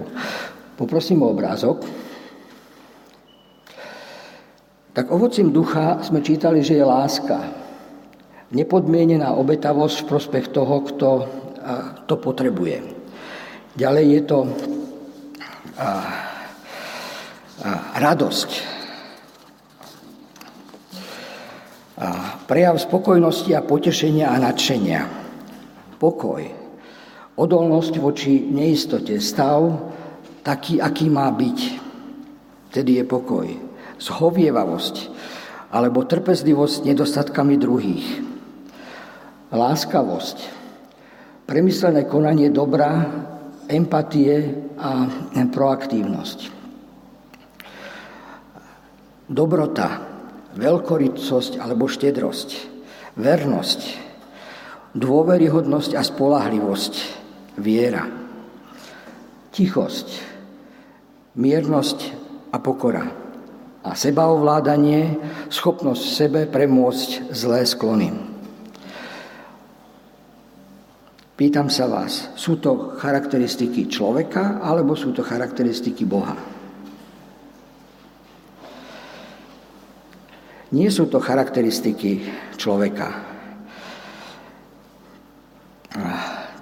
Poprosím 0.78 1.22
o 1.22 1.30
obrázok. 1.30 1.82
Tak 4.92 5.08
ovocím 5.08 5.50
ducha 5.50 6.04
sme 6.04 6.20
čítali, 6.20 6.60
že 6.60 6.76
je 6.76 6.84
láska. 6.84 7.40
Nepodmienená 8.52 9.32
obetavosť 9.32 10.04
v 10.04 10.08
prospech 10.08 10.46
toho, 10.52 10.84
kto 10.84 11.08
to 12.04 12.14
potrebuje. 12.20 12.84
Ďalej 13.72 14.06
je 14.12 14.22
to 14.28 14.38
radosť. 17.96 18.71
A 22.02 22.34
prejav 22.50 22.82
spokojnosti 22.82 23.54
a 23.54 23.62
potešenia 23.62 24.34
a 24.34 24.42
nadšenia. 24.42 25.00
Pokoj. 26.02 26.42
Odolnosť 27.38 27.94
voči 28.02 28.42
neistote. 28.42 29.22
Stav 29.22 29.70
taký, 30.42 30.82
aký 30.82 31.06
má 31.06 31.30
byť. 31.30 31.58
Tedy 32.74 32.98
je 32.98 33.04
pokoj. 33.06 33.46
Zhovievavosť 34.02 35.14
alebo 35.70 36.02
trpezlivosť 36.02 36.90
nedostatkami 36.90 37.54
druhých. 37.54 38.06
Láskavosť. 39.54 40.38
Premyslené 41.46 42.10
konanie 42.10 42.50
dobra, 42.50 43.06
empatie 43.70 44.58
a 44.74 45.06
proaktívnosť 45.54 46.62
dobrota, 49.32 50.11
veľkorysosť 50.56 51.60
alebo 51.60 51.88
štedrosť, 51.88 52.48
vernosť, 53.16 53.80
dôveryhodnosť 54.96 55.90
a 55.96 56.02
spolahlivosť, 56.04 56.94
viera, 57.60 58.04
tichosť, 59.52 60.08
miernosť 61.36 61.98
a 62.52 62.56
pokora. 62.60 63.04
A 63.82 63.98
sebaovládanie, 63.98 65.18
schopnosť 65.50 66.04
sebe 66.06 66.40
premôcť 66.46 67.34
zlé 67.34 67.66
sklony. 67.66 68.14
Pýtam 71.34 71.66
sa 71.66 71.90
vás, 71.90 72.30
sú 72.38 72.62
to 72.62 72.94
charakteristiky 73.02 73.90
človeka 73.90 74.62
alebo 74.62 74.94
sú 74.94 75.10
to 75.10 75.26
charakteristiky 75.26 76.06
Boha? 76.06 76.61
Nie 80.72 80.88
sú 80.88 81.04
to 81.12 81.20
charakteristiky 81.20 82.24
človeka. 82.56 83.12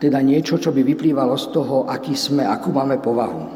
Teda 0.02 0.18
niečo, 0.18 0.58
čo 0.58 0.74
by 0.74 0.82
vyplývalo 0.82 1.38
z 1.38 1.46
toho, 1.54 1.86
aký 1.86 2.18
sme, 2.18 2.42
akú 2.42 2.74
máme 2.74 2.98
povahu. 2.98 3.46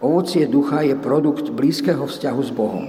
Ovocie 0.00 0.48
ducha 0.48 0.80
je 0.80 0.96
produkt 0.96 1.52
blízkeho 1.52 2.08
vzťahu 2.08 2.40
s 2.40 2.50
Bohom. 2.56 2.86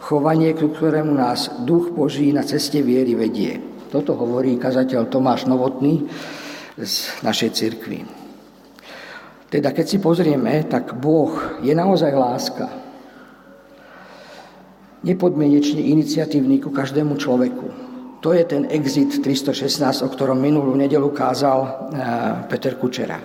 Chovanie, 0.00 0.56
ku 0.56 0.72
ktorému 0.72 1.12
nás 1.12 1.52
duch 1.68 1.92
Boží 1.92 2.32
na 2.32 2.40
ceste 2.46 2.80
viery 2.80 3.12
vedie. 3.12 3.60
Toto 3.92 4.16
hovorí 4.16 4.56
kazateľ 4.56 5.12
Tomáš 5.12 5.44
Novotný 5.44 6.08
z 6.80 6.94
našej 7.20 7.50
cirkvi. 7.52 8.08
Teda 9.52 9.76
keď 9.76 9.84
si 9.84 9.98
pozrieme, 10.00 10.64
tak 10.64 10.96
Boh 10.96 11.60
je 11.60 11.76
naozaj 11.76 12.12
láska 12.16 12.85
nepodmienečne 15.06 15.78
iniciatívny 15.78 16.58
ku 16.58 16.74
každému 16.74 17.14
človeku. 17.14 17.66
To 18.26 18.34
je 18.34 18.42
ten 18.42 18.66
exit 18.74 19.22
316, 19.22 20.02
o 20.02 20.08
ktorom 20.10 20.34
minulú 20.34 20.74
nedelu 20.74 21.14
kázal 21.14 21.58
eh, 21.62 21.70
Peter 22.50 22.74
Kučera. 22.74 23.22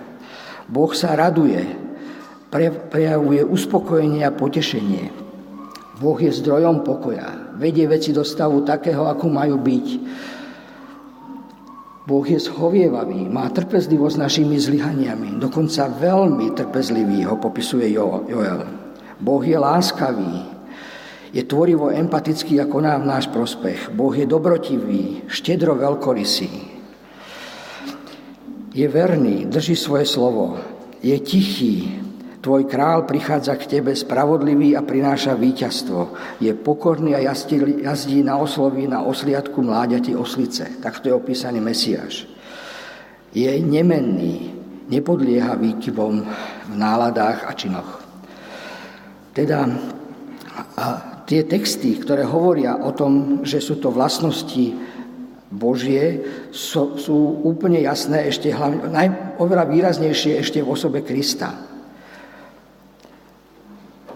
Boh 0.70 0.94
sa 0.94 1.18
raduje, 1.18 1.58
prejavuje 2.88 3.42
uspokojenie 3.42 4.22
a 4.22 4.30
potešenie. 4.30 5.10
Boh 5.98 6.18
je 6.18 6.30
zdrojom 6.30 6.86
pokoja, 6.86 7.58
vedie 7.58 7.86
veci 7.90 8.14
do 8.14 8.22
stavu 8.22 8.62
takého, 8.62 9.10
ako 9.10 9.26
majú 9.26 9.58
byť. 9.58 9.86
Boh 12.02 12.26
je 12.26 12.38
schovievavý, 12.38 13.30
má 13.30 13.46
trpezlivosť 13.50 14.16
našimi 14.18 14.58
zlyhaniami, 14.58 15.38
dokonca 15.38 15.86
veľmi 15.86 16.50
trpezlivý 16.58 17.22
ho 17.30 17.38
popisuje 17.38 17.94
Joel. 17.94 18.66
Boh 19.22 19.42
je 19.46 19.54
láskavý, 19.54 20.61
je 21.32 21.42
tvorivo 21.42 21.88
empatický 21.88 22.60
a 22.60 22.68
koná 22.68 23.00
v 23.00 23.08
náš 23.08 23.32
prospech. 23.32 23.90
Boh 23.96 24.12
je 24.12 24.28
dobrotivý, 24.28 25.24
štedro 25.32 25.72
veľkorysý. 25.74 26.52
Je 28.72 28.86
verný, 28.88 29.48
drží 29.48 29.76
svoje 29.76 30.04
slovo. 30.08 30.60
Je 31.00 31.16
tichý, 31.20 32.02
Tvoj 32.42 32.66
král 32.66 33.06
prichádza 33.06 33.54
k 33.54 33.78
tebe 33.78 33.94
spravodlivý 33.94 34.74
a 34.74 34.82
prináša 34.82 35.38
víťazstvo. 35.38 36.10
Je 36.42 36.50
pokorný 36.58 37.14
a 37.14 37.22
jazdí, 37.22 38.26
na 38.26 38.34
oslovi 38.34 38.90
na 38.90 39.06
osliadku 39.06 39.62
mláďati 39.62 40.18
oslice. 40.18 40.82
Takto 40.82 41.06
je 41.06 41.14
opísaný 41.14 41.62
Mesiáš. 41.62 42.26
Je 43.30 43.46
nemenný, 43.62 44.58
nepodlieha 44.90 45.54
výkyvom 45.54 46.14
v 46.66 46.74
náladách 46.74 47.46
a 47.46 47.54
činoch. 47.54 48.02
Teda 49.30 49.62
a 50.74 51.11
tie 51.26 51.46
texty, 51.46 51.96
ktoré 51.98 52.26
hovoria 52.26 52.78
o 52.82 52.90
tom, 52.90 53.44
že 53.46 53.62
sú 53.62 53.78
to 53.78 53.94
vlastnosti 53.94 54.74
Božie, 55.52 56.24
sú, 56.48 56.96
sú 56.96 57.44
úplne 57.44 57.84
jasné, 57.84 58.32
ešte 58.32 58.48
hlavne, 58.48 58.88
naj, 58.88 59.36
oveľa 59.36 59.68
výraznejšie 59.68 60.40
ešte 60.40 60.64
v 60.64 60.72
osobe 60.72 61.04
Krista. 61.04 61.52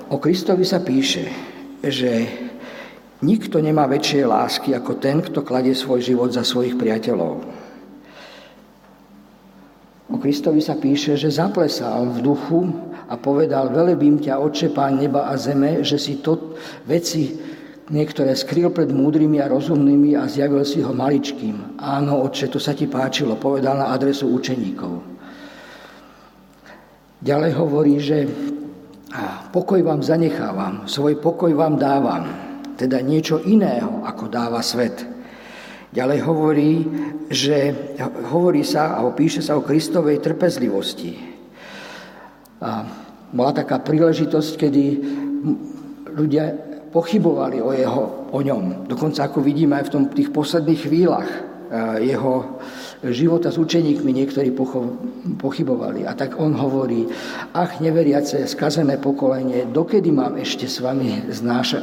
O 0.09 0.17
Kristovi 0.17 0.65
sa 0.65 0.81
píše, 0.81 1.29
že 1.85 2.25
nikto 3.21 3.61
nemá 3.61 3.85
väčšie 3.85 4.23
lásky 4.25 4.73
ako 4.73 4.97
ten, 4.97 5.21
kto 5.21 5.45
kladie 5.45 5.77
svoj 5.77 6.01
život 6.01 6.31
za 6.33 6.47
svojich 6.47 6.79
priateľov. 6.79 7.43
O 10.07 10.17
Kristovi 10.23 10.63
sa 10.63 10.79
píše, 10.79 11.19
že 11.19 11.35
zaplesal 11.35 12.07
v 12.17 12.19
duchu 12.23 12.71
a 13.07 13.15
povedal, 13.15 13.71
velebím 13.71 14.19
ťa, 14.19 14.43
Otče, 14.43 14.75
Pán 14.75 14.99
neba 14.99 15.31
a 15.31 15.39
zeme, 15.39 15.87
že 15.87 15.95
si 15.95 16.19
to 16.19 16.59
veci 16.91 17.39
niektoré 17.87 18.35
skryl 18.35 18.75
pred 18.75 18.91
múdrymi 18.91 19.39
a 19.39 19.47
rozumnými 19.47 20.19
a 20.19 20.27
zjavil 20.27 20.67
si 20.67 20.83
ho 20.83 20.91
maličkým. 20.91 21.79
Áno, 21.79 22.27
Otče, 22.27 22.51
to 22.51 22.59
sa 22.59 22.75
ti 22.75 22.91
páčilo, 22.91 23.39
povedal 23.39 23.79
na 23.79 23.95
adresu 23.95 24.27
učeníkov. 24.27 25.15
Ďalej 27.23 27.53
hovorí, 27.55 27.95
že 28.03 28.27
pokoj 29.55 29.81
vám 29.87 30.03
zanechávam, 30.03 30.91
svoj 30.91 31.23
pokoj 31.23 31.55
vám 31.55 31.79
dávam, 31.79 32.27
teda 32.75 33.01
niečo 33.01 33.41
iného, 33.47 34.03
ako 34.03 34.29
dáva 34.29 34.61
svet. 34.61 35.07
Ďalej 35.95 36.21
hovorí, 36.29 36.73
že 37.31 37.73
hovorí 38.29 38.61
sa, 38.67 38.99
alebo 38.99 39.17
píše 39.17 39.41
sa 39.41 39.57
o 39.57 39.65
Kristovej 39.65 40.21
trpezlivosti. 40.21 41.36
A 42.63 42.87
bola 43.33 43.53
taká 43.53 43.83
príležitosť, 43.83 44.51
kedy 44.57 44.85
ľudia 46.17 46.45
pochybovali 46.95 47.61
o, 47.61 47.77
jeho, 47.77 48.33
o 48.33 48.41
ňom. 48.41 48.89
Dokonca 48.89 49.29
ako 49.29 49.45
vidíme 49.45 49.77
aj 49.77 49.91
v 49.91 49.93
tom, 49.93 50.03
tých 50.09 50.33
posledných 50.33 50.81
chvíľach 50.81 51.31
jeho 51.99 52.63
života 53.03 53.51
s 53.51 53.59
učeníkmi 53.59 54.15
niektorí 54.15 54.55
pochybovali. 55.37 56.07
A 56.07 56.15
tak 56.15 56.39
on 56.39 56.55
hovorí, 56.55 57.11
ach, 57.53 57.83
neveriace, 57.83 58.47
skazené 58.47 59.03
pokolenie, 59.03 59.67
dokedy 59.75 60.15
mám 60.15 60.39
ešte 60.39 60.71
s 60.71 60.79
vami 60.79 61.27
znášať, 61.27 61.83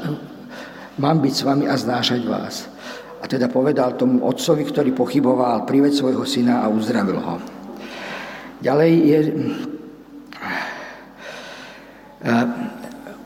mám 0.98 1.20
byť 1.20 1.34
s 1.36 1.44
vami 1.44 1.66
a 1.68 1.76
znášať 1.76 2.22
vás. 2.24 2.72
A 3.20 3.28
teda 3.28 3.52
povedal 3.52 4.00
tomu 4.00 4.24
otcovi, 4.24 4.64
ktorý 4.64 4.96
pochyboval, 4.96 5.68
prived 5.68 5.92
svojho 5.92 6.24
syna 6.24 6.64
a 6.64 6.72
uzdravil 6.72 7.20
ho. 7.20 7.36
Ďalej 8.64 8.92
je 9.04 9.20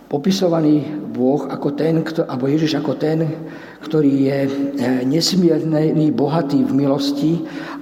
popisovaný 0.08 0.88
Boh 1.12 1.46
ako 1.52 1.76
ten, 1.76 2.00
alebo 2.02 2.48
Ježiš 2.48 2.80
ako 2.80 2.96
ten, 2.96 3.28
ktorý 3.84 4.12
je 4.28 4.40
eh, 4.44 4.50
nesmierný, 5.04 6.10
bohatý 6.16 6.64
v 6.64 6.74
milosti 6.74 7.34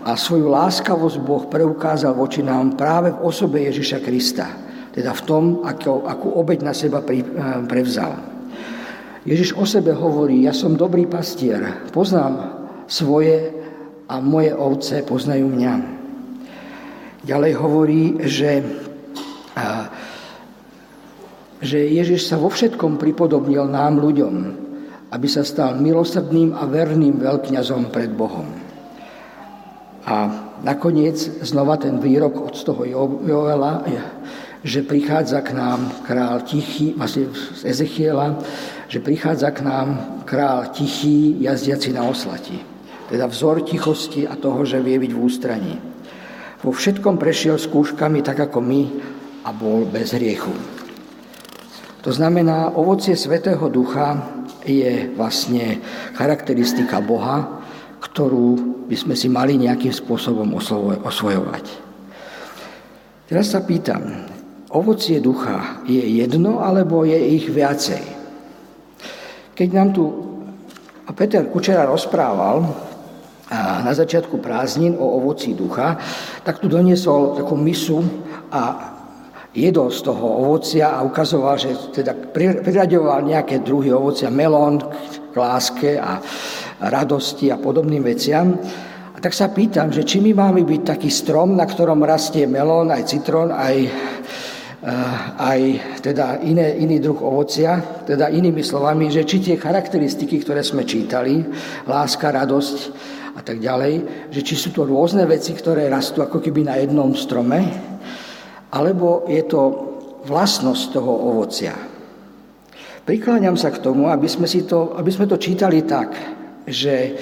a 0.03 0.17
svoju 0.17 0.49
láskavosť 0.49 1.17
Boh 1.21 1.45
preukázal 1.47 2.17
voči 2.17 2.41
nám 2.41 2.75
práve 2.75 3.13
v 3.13 3.21
osobe 3.21 3.61
Ježiša 3.69 4.01
Krista. 4.01 4.47
Teda 4.91 5.11
v 5.11 5.21
tom, 5.27 5.43
akú, 5.67 6.07
akú 6.07 6.27
obeď 6.35 6.65
na 6.65 6.73
seba 6.73 6.99
eh, 7.05 7.21
prevzal. 7.69 8.17
Ježiš 9.25 9.57
o 9.57 9.65
sebe 9.65 9.89
hovorí, 9.89 10.45
ja 10.45 10.53
som 10.53 10.77
dobrý 10.77 11.09
pastier, 11.09 11.89
poznám 11.89 12.61
svoje 12.85 13.49
a 14.05 14.21
moje 14.21 14.53
ovce 14.53 15.01
poznajú 15.01 15.49
mňa. 15.49 15.73
Ďalej 17.25 17.53
hovorí, 17.57 18.21
že, 18.21 18.61
že 21.65 21.81
Ježiš 21.81 22.29
sa 22.29 22.37
vo 22.37 22.53
všetkom 22.53 23.01
pripodobnil 23.01 23.65
nám 23.65 23.97
ľuďom, 23.97 24.35
aby 25.09 25.27
sa 25.27 25.41
stal 25.41 25.81
milosrdným 25.81 26.53
a 26.53 26.69
verným 26.69 27.17
veľkňazom 27.17 27.89
pred 27.89 28.13
Bohom. 28.13 28.45
A 30.05 30.15
nakoniec 30.61 31.17
znova 31.41 31.81
ten 31.81 31.97
výrok 31.97 32.37
od 32.37 32.53
toho 32.53 32.85
Joela, 33.25 33.81
že 34.61 34.85
prichádza 34.85 35.41
k 35.41 35.57
nám 35.57 36.05
král 36.05 36.45
tichý, 36.45 36.93
vlastne 36.93 37.33
z 37.33 37.61
Ezechiela, 37.65 38.37
že 38.85 39.01
prichádza 39.01 39.49
k 39.49 39.65
nám 39.65 40.21
král 40.29 40.69
tichý, 40.69 41.41
jazdiaci 41.41 41.89
na 41.89 42.05
oslati. 42.05 42.61
Teda 43.09 43.25
vzor 43.25 43.65
tichosti 43.65 44.29
a 44.29 44.37
toho, 44.37 44.61
že 44.65 44.81
vie 44.81 44.97
byť 45.01 45.11
v 45.13 45.21
ústraní. 45.21 45.75
Vo 46.61 46.73
všetkom 46.73 47.17
prešiel 47.17 47.57
skúškami 47.57 48.21
tak 48.21 48.49
ako 48.49 48.61
my 48.61 48.81
a 49.45 49.49
bol 49.53 49.85
bez 49.85 50.13
hriechu. 50.13 50.74
To 52.05 52.13
znamená, 52.13 52.77
ovocie 52.77 53.17
Svetého 53.17 53.65
Ducha 53.65 54.21
je 54.61 55.09
vlastne 55.17 55.81
charakteristika 56.13 57.01
Boha, 57.01 57.65
ktorú 57.97 58.85
by 58.85 58.93
sme 58.93 59.17
si 59.17 59.25
mali 59.25 59.57
nejakým 59.57 59.89
spôsobom 59.89 60.53
osvojovať. 61.01 61.65
Teraz 63.25 63.49
sa 63.49 63.65
pýtam, 63.65 64.29
ovocie 64.69 65.17
ducha 65.17 65.81
je 65.89 65.97
jedno 66.21 66.61
alebo 66.61 67.09
je 67.09 67.17
ich 67.17 67.49
viacej? 67.49 68.05
Keď 69.57 69.67
nám 69.73 69.97
tu 69.97 70.05
Peter 71.17 71.41
Kučera 71.49 71.89
rozprával 71.89 72.69
na 73.81 73.93
začiatku 73.97 74.37
prázdnin 74.45 74.93
o 74.93 75.17
ovoci 75.17 75.57
ducha, 75.57 75.97
tak 76.45 76.61
tu 76.61 76.69
doniesol 76.69 77.41
takú 77.41 77.57
misu 77.57 78.05
a 78.53 78.93
jedol 79.55 79.87
z 79.89 80.03
toho 80.03 80.45
ovocia 80.45 80.93
a 80.93 81.01
ukazoval, 81.01 81.55
že 81.55 81.71
teda 81.95 82.11
priraďoval 82.35 83.23
nejaké 83.23 83.63
druhy 83.63 83.89
ovocia, 83.95 84.27
melón 84.27 84.83
k 85.31 85.33
láske 85.33 85.95
a 85.95 86.19
radosti 86.91 87.49
a 87.49 87.57
podobným 87.57 88.03
veciam. 88.03 88.59
A 89.15 89.17
tak 89.23 89.31
sa 89.31 89.47
pýtam, 89.47 89.95
že 89.95 90.03
či 90.03 90.19
my 90.19 90.35
máme 90.35 90.67
byť 90.67 90.81
taký 90.83 91.07
strom, 91.07 91.55
na 91.55 91.63
ktorom 91.63 92.03
rastie 92.03 92.43
melón, 92.43 92.91
aj 92.91 93.03
citrón, 93.07 93.55
aj 93.55 93.87
Eh, 94.85 95.17
aj 95.41 95.61
teda 96.05 96.45
iné, 96.45 96.77
iný 96.77 97.01
druh 97.01 97.17
ovocia, 97.17 98.05
teda 98.05 98.29
inými 98.29 98.61
slovami, 98.61 99.09
že 99.09 99.25
či 99.25 99.41
tie 99.41 99.57
charakteristiky, 99.57 100.37
ktoré 100.37 100.61
sme 100.61 100.85
čítali, 100.85 101.41
láska, 101.89 102.29
radosť 102.29 102.77
a 103.33 103.41
tak 103.41 103.65
ďalej, 103.65 103.93
že 104.29 104.45
či 104.45 104.53
sú 104.53 104.69
to 104.69 104.85
rôzne 104.85 105.25
veci, 105.25 105.57
ktoré 105.57 105.89
rastú 105.89 106.21
ako 106.21 106.37
keby 106.37 106.69
na 106.69 106.77
jednom 106.77 107.17
strome, 107.17 107.65
alebo 108.75 109.23
je 109.31 109.43
to 109.47 109.61
vlastnosť 110.27 110.83
toho 110.91 111.13
ovocia. 111.31 111.75
Prikláňam 113.07 113.55
sa 113.55 113.71
k 113.71 113.79
tomu, 113.79 114.11
aby 114.11 114.27
sme, 114.27 114.49
si 114.49 114.67
to, 114.67 114.97
aby 114.99 115.13
sme 115.13 115.29
to 115.29 115.39
čítali 115.39 115.85
tak, 115.87 116.11
že 116.67 117.15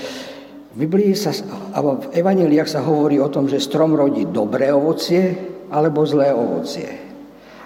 v 0.73 0.75
Biblii 0.87 1.13
sa, 1.13 1.29
alebo 1.75 2.09
v 2.09 2.17
Evaneliách 2.17 2.71
sa 2.71 2.81
hovorí 2.81 3.21
o 3.21 3.29
tom, 3.29 3.45
že 3.45 3.61
strom 3.61 3.93
rodí 3.93 4.25
dobré 4.25 4.73
ovocie 4.73 5.35
alebo 5.69 6.07
zlé 6.07 6.33
ovocie. 6.33 6.89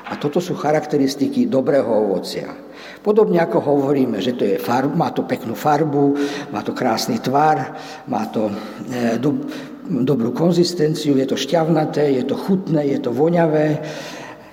A 0.09 0.19
toto 0.19 0.43
sú 0.43 0.57
charakteristiky 0.57 1.47
dobrého 1.47 1.87
ovocia. 1.87 2.66
Podobne 3.01 3.39
ako 3.39 3.59
hovoríme, 3.63 4.19
že 4.19 4.35
to 4.35 4.43
je 4.43 4.57
farb, 4.59 4.93
má 4.93 5.13
to 5.15 5.23
peknú 5.23 5.55
farbu, 5.55 6.17
má 6.51 6.61
to 6.61 6.75
krásny 6.75 7.19
tvar, 7.23 7.77
má 8.07 8.27
to 8.27 8.51
e, 8.89 9.15
do, 9.21 9.47
dobrú 9.87 10.35
konzistenciu, 10.35 11.15
je 11.15 11.27
to 11.27 11.39
šťavnaté, 11.39 12.19
je 12.19 12.23
to 12.27 12.35
chutné, 12.35 12.83
je 12.91 12.99
to 12.99 13.15
voňavé, 13.15 13.79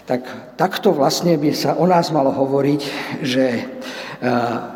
tak 0.05 0.55
takto 0.61 0.93
vlastne 0.93 1.35
by 1.41 1.51
sa 1.57 1.81
o 1.81 1.89
nás 1.89 2.13
malo 2.13 2.31
hovoriť, 2.31 2.83
že 3.25 3.47
e, 3.57 3.63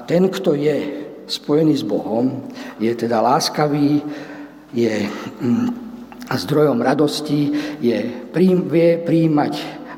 ten, 0.09 0.23
kto 0.33 0.57
je 0.57 0.77
spojený 1.29 1.77
s 1.77 1.85
Bohom, 1.85 2.49
je 2.81 2.91
teda 2.97 3.21
láskavý, 3.21 4.01
je 4.73 5.05
mm, 5.45 5.89
zdrojom 6.37 6.81
radosti, 6.81 7.53
je, 7.81 7.99
vie 8.69 8.91
príjmať 9.01 9.55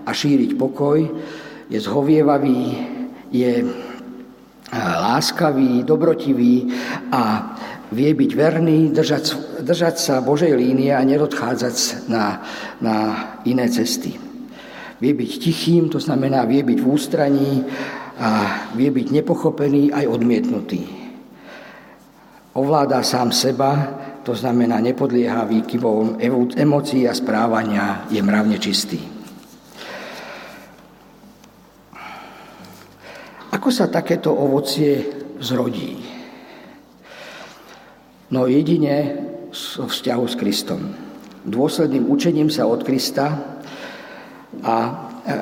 a 0.07 0.11
šíriť 0.11 0.55
pokoj, 0.55 0.99
je 1.71 1.79
zhovievavý, 1.79 2.90
je 3.31 3.67
láskavý, 4.79 5.83
dobrotivý 5.83 6.71
a 7.11 7.55
vie 7.91 8.15
byť 8.15 8.31
verný, 8.39 8.95
držať, 8.95 9.25
držať 9.67 9.95
sa 9.99 10.23
Božej 10.23 10.55
línie 10.55 10.95
a 10.95 11.03
nedodchádzať 11.03 12.07
na, 12.07 12.39
na 12.79 12.97
iné 13.43 13.67
cesty. 13.67 14.15
Vie 15.01 15.13
byť 15.17 15.31
tichým, 15.43 15.91
to 15.91 15.99
znamená 15.99 16.47
vie 16.47 16.63
byť 16.63 16.79
v 16.79 16.87
ústraní 16.87 17.53
a 18.21 18.31
vie 18.77 18.93
byť 18.95 19.07
nepochopený 19.11 19.91
aj 19.91 20.05
odmietnutý. 20.07 20.83
Ovláda 22.55 23.03
sám 23.03 23.33
seba, 23.33 23.71
to 24.23 24.37
znamená 24.37 24.79
nepodlieha 24.79 25.49
výkyvom 25.49 26.21
emócií 26.55 27.09
a 27.09 27.15
správania, 27.17 28.07
je 28.13 28.21
mravne 28.23 28.61
čistý. 28.61 29.10
Ako 33.51 33.69
sa 33.75 33.91
takéto 33.91 34.31
ovocie 34.31 35.11
zrodí? 35.43 35.99
No 38.31 38.47
jedine 38.47 39.27
so 39.51 39.91
vzťahu 39.91 40.25
s 40.31 40.35
Kristom. 40.39 40.81
Dôsledným 41.43 42.07
učením 42.07 42.47
sa 42.47 42.71
od 42.71 42.87
Krista 42.87 43.59
a 44.63 44.77
e, 45.27 45.33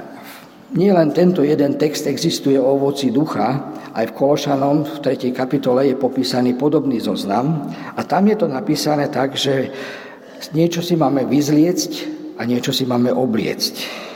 nie 0.73 0.89
len 0.89 1.13
tento 1.13 1.45
jeden 1.45 1.77
text 1.77 2.09
existuje 2.09 2.57
o 2.57 2.81
ovoci 2.81 3.13
ducha, 3.13 3.77
aj 3.93 4.13
v 4.13 4.17
Kološanom 4.17 4.77
v 4.85 4.97
3. 5.05 5.33
kapitole 5.37 5.93
je 5.93 5.97
popísaný 5.97 6.57
podobný 6.57 7.01
zoznam 7.01 7.69
a 7.93 8.01
tam 8.09 8.25
je 8.29 8.37
to 8.41 8.47
napísané 8.49 9.13
tak, 9.13 9.37
že 9.37 9.69
niečo 10.57 10.81
si 10.81 10.97
máme 10.97 11.29
vyzliecť 11.29 11.93
a 12.41 12.47
niečo 12.49 12.73
si 12.73 12.89
máme 12.89 13.13
obliecť. 13.13 14.08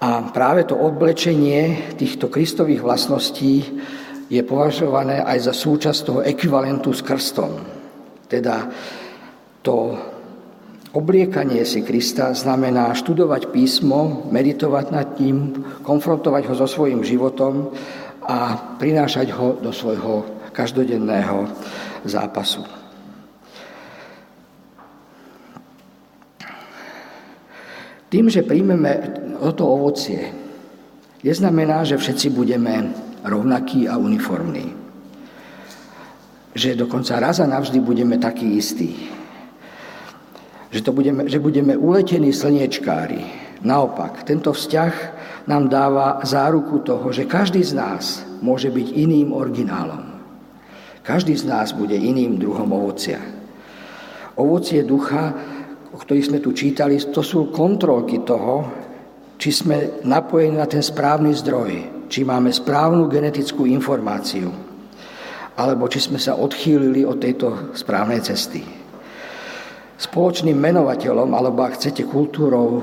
A 0.00 0.24
práve 0.32 0.64
to 0.64 0.80
oblečenie 0.80 1.92
týchto 2.00 2.32
kristových 2.32 2.80
vlastností 2.80 3.68
je 4.32 4.40
považované 4.40 5.20
aj 5.20 5.52
za 5.52 5.54
súčasť 5.54 6.00
toho 6.06 6.20
ekvivalentu 6.24 6.88
s 6.96 7.04
krstom. 7.04 7.60
Teda 8.24 8.64
to 9.60 9.92
obliekanie 10.96 11.68
si 11.68 11.84
Krista 11.84 12.32
znamená 12.32 12.96
študovať 12.96 13.52
písmo, 13.52 14.24
meditovať 14.32 14.86
nad 14.88 15.08
ním, 15.20 15.68
konfrontovať 15.84 16.48
ho 16.48 16.54
so 16.56 16.64
svojím 16.64 17.04
životom 17.04 17.68
a 18.24 18.56
prinášať 18.80 19.36
ho 19.36 19.60
do 19.60 19.68
svojho 19.68 20.48
každodenného 20.56 21.44
zápasu. 22.08 22.79
Tým, 28.10 28.26
že 28.26 28.42
príjmeme 28.42 28.90
toto 29.38 29.70
ovocie, 29.70 30.34
neznamená, 31.22 31.86
že 31.86 31.94
všetci 31.94 32.34
budeme 32.34 32.90
rovnakí 33.22 33.86
a 33.86 33.96
uniformní. 33.96 34.74
Že 36.50 36.82
dokonca 36.82 37.22
raz 37.22 37.38
a 37.38 37.46
navždy 37.46 37.78
budeme 37.78 38.18
takí 38.18 38.58
istí. 38.58 39.08
Že, 40.74 40.80
to 40.82 40.90
budeme, 40.90 41.22
že 41.30 41.38
budeme 41.38 41.78
uletení 41.78 42.34
slniečkári. 42.34 43.22
Naopak, 43.62 44.26
tento 44.26 44.50
vzťah 44.50 44.94
nám 45.46 45.70
dáva 45.70 46.18
záruku 46.26 46.82
toho, 46.82 47.14
že 47.14 47.30
každý 47.30 47.62
z 47.62 47.78
nás 47.78 48.26
môže 48.42 48.74
byť 48.74 48.86
iným 48.90 49.30
originálom. 49.30 50.18
Každý 51.06 51.38
z 51.38 51.46
nás 51.46 51.70
bude 51.70 51.94
iným 51.94 52.42
druhom 52.42 52.70
ovocia. 52.74 53.22
Ovocie 54.34 54.82
ducha 54.82 55.34
ktorých 56.00 56.28
sme 56.32 56.38
tu 56.40 56.56
čítali, 56.56 56.96
to 56.96 57.20
sú 57.20 57.52
kontrolky 57.52 58.24
toho, 58.24 58.64
či 59.40 59.52
sme 59.52 60.04
napojení 60.04 60.56
na 60.56 60.68
ten 60.68 60.84
správny 60.84 61.32
zdroj, 61.32 61.70
či 62.08 62.24
máme 62.24 62.52
správnu 62.52 63.08
genetickú 63.08 63.64
informáciu, 63.68 64.48
alebo 65.56 65.88
či 65.88 66.00
sme 66.00 66.20
sa 66.20 66.36
odchýlili 66.36 67.04
od 67.04 67.20
tejto 67.20 67.72
správnej 67.76 68.20
cesty. 68.24 68.60
Spoločným 70.00 70.56
menovateľom, 70.56 71.36
alebo 71.36 71.64
ak 71.64 71.76
chcete, 71.76 72.08
kultúrou 72.08 72.80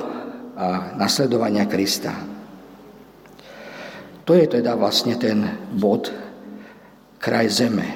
a 0.57 0.97
nasledovania 0.97 1.65
Krista. 1.65 2.13
To 4.25 4.31
je 4.33 4.45
teda 4.45 4.73
vlastne 4.77 5.17
ten 5.17 5.45
bod, 5.73 6.09
kraj 7.21 7.49
zeme. 7.49 7.87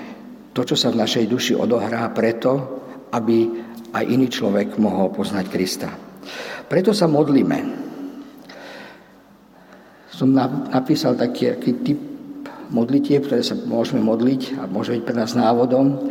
To, 0.53 0.61
čo 0.65 0.77
sa 0.77 0.93
v 0.93 1.01
našej 1.01 1.25
duši 1.29 1.53
odohrá 1.57 2.05
preto, 2.13 2.81
aby 3.11 3.70
aj 3.91 4.03
iný 4.07 4.27
človek 4.31 4.79
mohol 4.79 5.11
poznať 5.11 5.45
Krista. 5.51 5.89
Preto 6.67 6.95
sa 6.95 7.11
modlíme. 7.11 7.59
Som 10.11 10.31
napísal 10.71 11.19
taký, 11.19 11.55
taký 11.57 11.71
typ 11.83 11.99
modlitieb, 12.71 13.27
ktoré 13.27 13.43
sa 13.43 13.57
môžeme 13.57 13.99
modliť 13.99 14.63
a 14.63 14.69
môže 14.69 14.95
byť 14.95 15.03
pre 15.03 15.15
nás 15.19 15.35
návodom, 15.35 16.07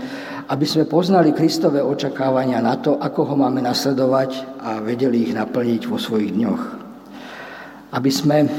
aby 0.51 0.67
sme 0.67 0.85
poznali 0.85 1.33
Kristové 1.33 1.81
očakávania 1.81 2.61
na 2.61 2.77
to, 2.77 3.01
ako 3.01 3.33
ho 3.33 3.35
máme 3.39 3.65
nasledovať 3.65 4.61
a 4.61 4.71
vedeli 4.85 5.31
ich 5.31 5.33
naplniť 5.33 5.89
vo 5.89 5.97
svojich 5.97 6.37
dňoch. 6.37 6.63
Aby 7.97 8.11
sme 8.13 8.51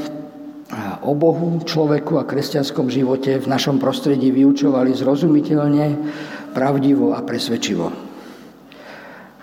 o 1.04 1.12
Bohu, 1.12 1.60
človeku 1.62 2.16
a 2.16 2.26
kresťanskom 2.26 2.88
živote 2.88 3.38
v 3.38 3.46
našom 3.46 3.76
prostredí 3.76 4.32
vyučovali 4.32 4.96
zrozumiteľne, 4.96 5.86
pravdivo 6.56 7.12
a 7.12 7.20
presvedčivo. 7.20 8.11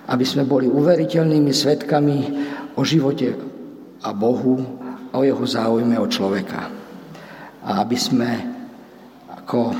Aby 0.09 0.25
sme 0.25 0.43
boli 0.49 0.65
uveriteľnými 0.65 1.53
svetkami 1.53 2.17
o 2.73 2.81
živote 2.81 3.37
a 4.01 4.09
Bohu 4.09 4.57
a 5.13 5.21
o 5.21 5.23
jeho 5.25 5.45
záujme 5.45 5.95
o 6.01 6.09
človeka. 6.09 6.69
A 7.61 7.85
aby 7.85 7.93
sme 7.93 8.31
ako, 9.29 9.73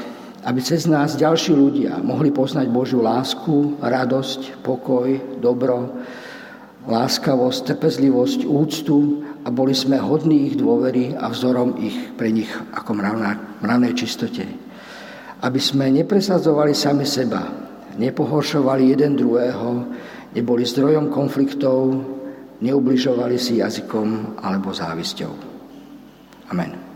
aby 0.45 0.59
cez 0.61 0.85
nás 0.85 1.17
ďalší 1.17 1.53
ľudia 1.57 1.97
mohli 2.01 2.29
poznať 2.29 2.69
Božiu 2.69 3.01
lásku, 3.01 3.81
radosť, 3.81 4.61
pokoj, 4.61 5.37
dobro, 5.41 5.97
láskavosť, 6.89 7.75
trpezlivosť, 7.75 8.49
úctu 8.49 9.25
a 9.45 9.53
boli 9.53 9.77
sme 9.77 10.01
hodní 10.01 10.49
ich 10.49 10.55
dôvery 10.57 11.13
a 11.13 11.29
vzorom 11.29 11.77
ich 11.77 12.17
pre 12.17 12.33
nich 12.33 12.49
ako 12.73 12.97
mravnej 13.61 13.93
čistote. 13.93 14.45
Aby 15.39 15.61
sme 15.61 15.93
nepresadzovali 15.93 16.73
sami 16.75 17.05
seba, 17.05 17.45
nepohoršovali 17.95 18.91
jeden 18.91 19.15
druhého, 19.15 19.69
neboli 20.33 20.65
zdrojom 20.65 21.09
konfliktov, 21.09 21.93
neubližovali 22.59 23.39
si 23.39 23.63
jazykom 23.63 24.41
alebo 24.43 24.75
závisťou. 24.75 25.31
Amen. 26.51 26.88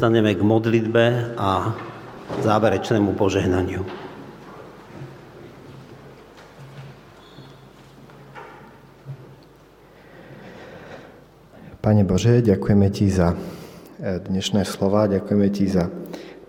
Povstaneme 0.00 0.32
k 0.32 0.40
modlitbe 0.40 1.36
a 1.36 1.76
záverečnému 2.40 3.12
požehnaniu. 3.20 3.84
Pane 11.84 12.00
Bože, 12.08 12.40
ďakujeme 12.40 12.88
Ti 12.88 13.12
za 13.12 13.36
e, 13.36 14.24
dnešné 14.24 14.64
slova, 14.64 15.04
ďakujeme 15.04 15.48
Ti 15.52 15.68
za 15.68 15.92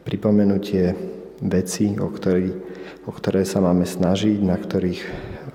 pripomenutie 0.08 0.96
veci, 1.44 1.92
o, 2.00 2.08
ktorý, 2.08 2.56
o 3.04 3.12
ktoré 3.12 3.44
sa 3.44 3.60
máme 3.60 3.84
snažiť, 3.84 4.48
na 4.48 4.56
ktorých 4.56 5.02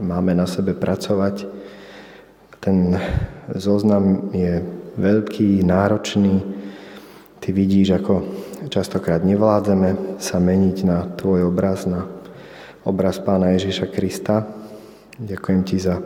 máme 0.04 0.36
na 0.36 0.44
sebe 0.44 0.76
pracovať. 0.76 1.48
Ten 2.60 3.00
zoznam 3.56 4.28
je 4.36 4.60
veľký, 5.00 5.64
náročný. 5.64 6.55
Ty 7.46 7.54
vidíš, 7.54 8.02
ako 8.02 8.26
častokrát 8.74 9.22
nevládzeme 9.22 10.18
sa 10.18 10.42
meniť 10.42 10.76
na 10.82 11.06
Tvoj 11.06 11.46
obraz, 11.46 11.86
na 11.86 12.02
obraz 12.82 13.22
Pána 13.22 13.54
Ježiša 13.54 13.86
Krista. 13.86 14.50
Ďakujem 15.14 15.62
Ti 15.62 15.76
za 15.78 16.02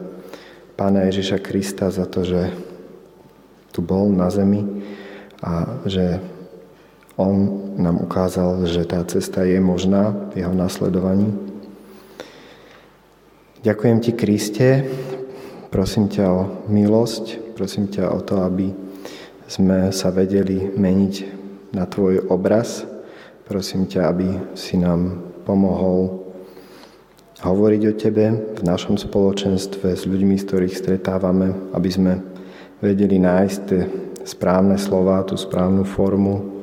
Pána 0.76 1.09
Ježiša 1.09 1.41
Krista, 1.41 1.88
za 1.88 2.05
to, 2.05 2.28
že 2.28 2.53
tu 3.72 3.80
bol 3.80 4.12
na 4.12 4.28
zemi 4.28 4.84
a 5.41 5.80
že 5.88 6.20
on 7.16 7.72
nám 7.80 8.05
ukázal, 8.05 8.68
že 8.68 8.84
tá 8.84 9.01
cesta 9.09 9.41
je 9.41 9.57
možná 9.64 10.12
v 10.36 10.45
jeho 10.45 10.53
nasledovaní. 10.53 11.32
Ďakujem 13.64 13.97
ti, 14.05 14.12
Kriste, 14.12 14.68
prosím 15.72 16.12
ťa 16.12 16.24
o 16.36 16.68
milosť, 16.68 17.57
prosím 17.57 17.88
ťa 17.88 18.12
o 18.12 18.20
to, 18.20 18.45
aby 18.45 18.89
sme 19.51 19.91
sa 19.91 20.15
vedeli 20.15 20.71
meniť 20.71 21.15
na 21.75 21.83
tvoj 21.83 22.31
obraz. 22.31 22.87
Prosím 23.51 23.91
ťa, 23.91 24.01
aby 24.07 24.29
si 24.55 24.79
nám 24.79 25.27
pomohol 25.43 26.23
hovoriť 27.43 27.83
o 27.91 27.95
tebe 27.99 28.25
v 28.55 28.63
našom 28.63 28.95
spoločenstve 28.95 29.99
s 29.99 30.07
ľuďmi, 30.07 30.39
s 30.39 30.47
ktorých 30.47 30.79
stretávame, 30.79 31.51
aby 31.75 31.91
sme 31.91 32.13
vedeli 32.79 33.19
nájsť 33.19 33.59
tie 33.67 33.83
správne 34.23 34.79
slova, 34.79 35.27
tú 35.27 35.35
správnu 35.35 35.83
formu, 35.83 36.63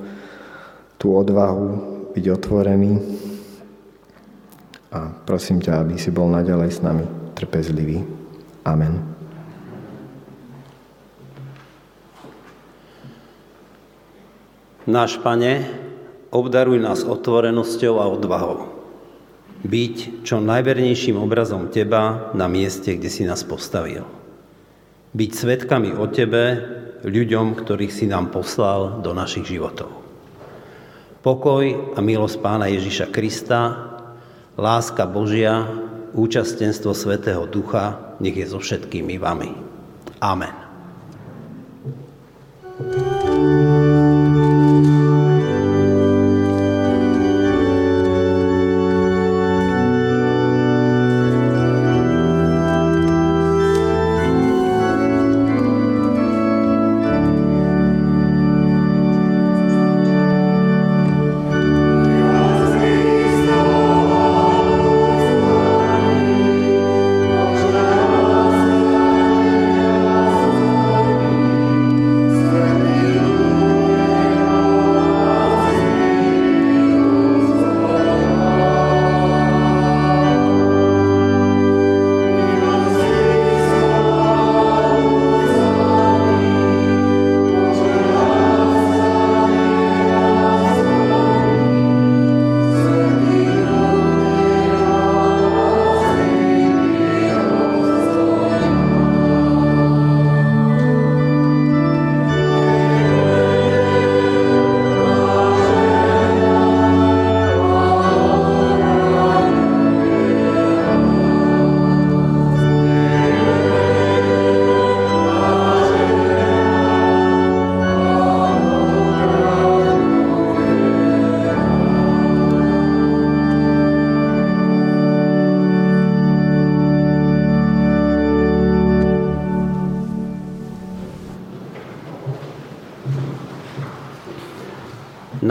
tú 0.95 1.11
odvahu 1.11 1.67
byť 2.15 2.25
otvorený. 2.31 2.93
A 4.95 5.11
prosím 5.27 5.59
ťa, 5.59 5.83
aby 5.83 5.99
si 5.99 6.07
bol 6.07 6.31
naďalej 6.31 6.69
s 6.71 6.79
nami 6.79 7.03
trpezlivý. 7.35 7.99
Amen. 8.63 9.16
Náš 14.87 15.19
Pane, 15.19 15.67
obdaruj 16.31 16.79
nás 16.79 17.03
otvorenosťou 17.03 17.99
a 17.99 18.07
odvahou. 18.07 18.71
Byť 19.67 20.23
čo 20.23 20.39
najvernejším 20.39 21.19
obrazom 21.19 21.67
Teba 21.67 22.31
na 22.31 22.47
mieste, 22.47 22.95
kde 22.95 23.11
si 23.11 23.27
nás 23.27 23.43
postavil 23.43 24.17
byť 25.17 25.31
svetkami 25.33 25.97
o 25.97 26.05
Tebe 26.13 26.43
ľuďom, 27.01 27.57
ktorých 27.57 27.93
si 27.93 28.05
nám 28.05 28.29
poslal 28.29 29.01
do 29.01 29.17
našich 29.17 29.49
životov. 29.49 29.89
Pokoj 31.25 31.97
a 31.97 31.99
milosť 31.99 32.37
Pána 32.37 32.69
Ježiša 32.69 33.09
Krista, 33.09 33.61
láska 34.53 35.09
Božia, 35.09 35.65
účastenstvo 36.13 36.93
Svetého 36.93 37.49
Ducha, 37.49 38.15
nech 38.21 38.37
je 38.37 38.45
so 38.45 38.61
všetkými 38.61 39.17
vami. 39.17 39.51
Amen. 40.21 40.66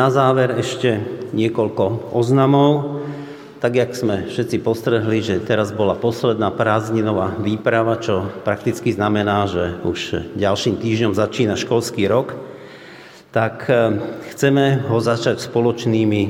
Na 0.07 0.15
záver 0.15 0.55
ešte 0.63 1.03
niekoľko 1.35 2.15
oznamov. 2.15 3.03
Tak, 3.59 3.75
jak 3.75 3.91
sme 3.91 4.31
všetci 4.31 4.63
postrehli, 4.63 5.19
že 5.19 5.43
teraz 5.43 5.75
bola 5.75 5.99
posledná 5.99 6.55
prázdninová 6.55 7.35
výprava, 7.43 7.99
čo 7.99 8.31
prakticky 8.47 8.95
znamená, 8.95 9.51
že 9.51 9.75
už 9.83 10.31
ďalším 10.39 10.79
týždňom 10.79 11.11
začína 11.11 11.59
školský 11.59 12.07
rok, 12.07 12.39
tak 13.35 13.67
eh, 13.67 13.99
chceme 14.31 14.87
ho 14.87 15.03
začať 15.03 15.43
spoločnými 15.43 16.23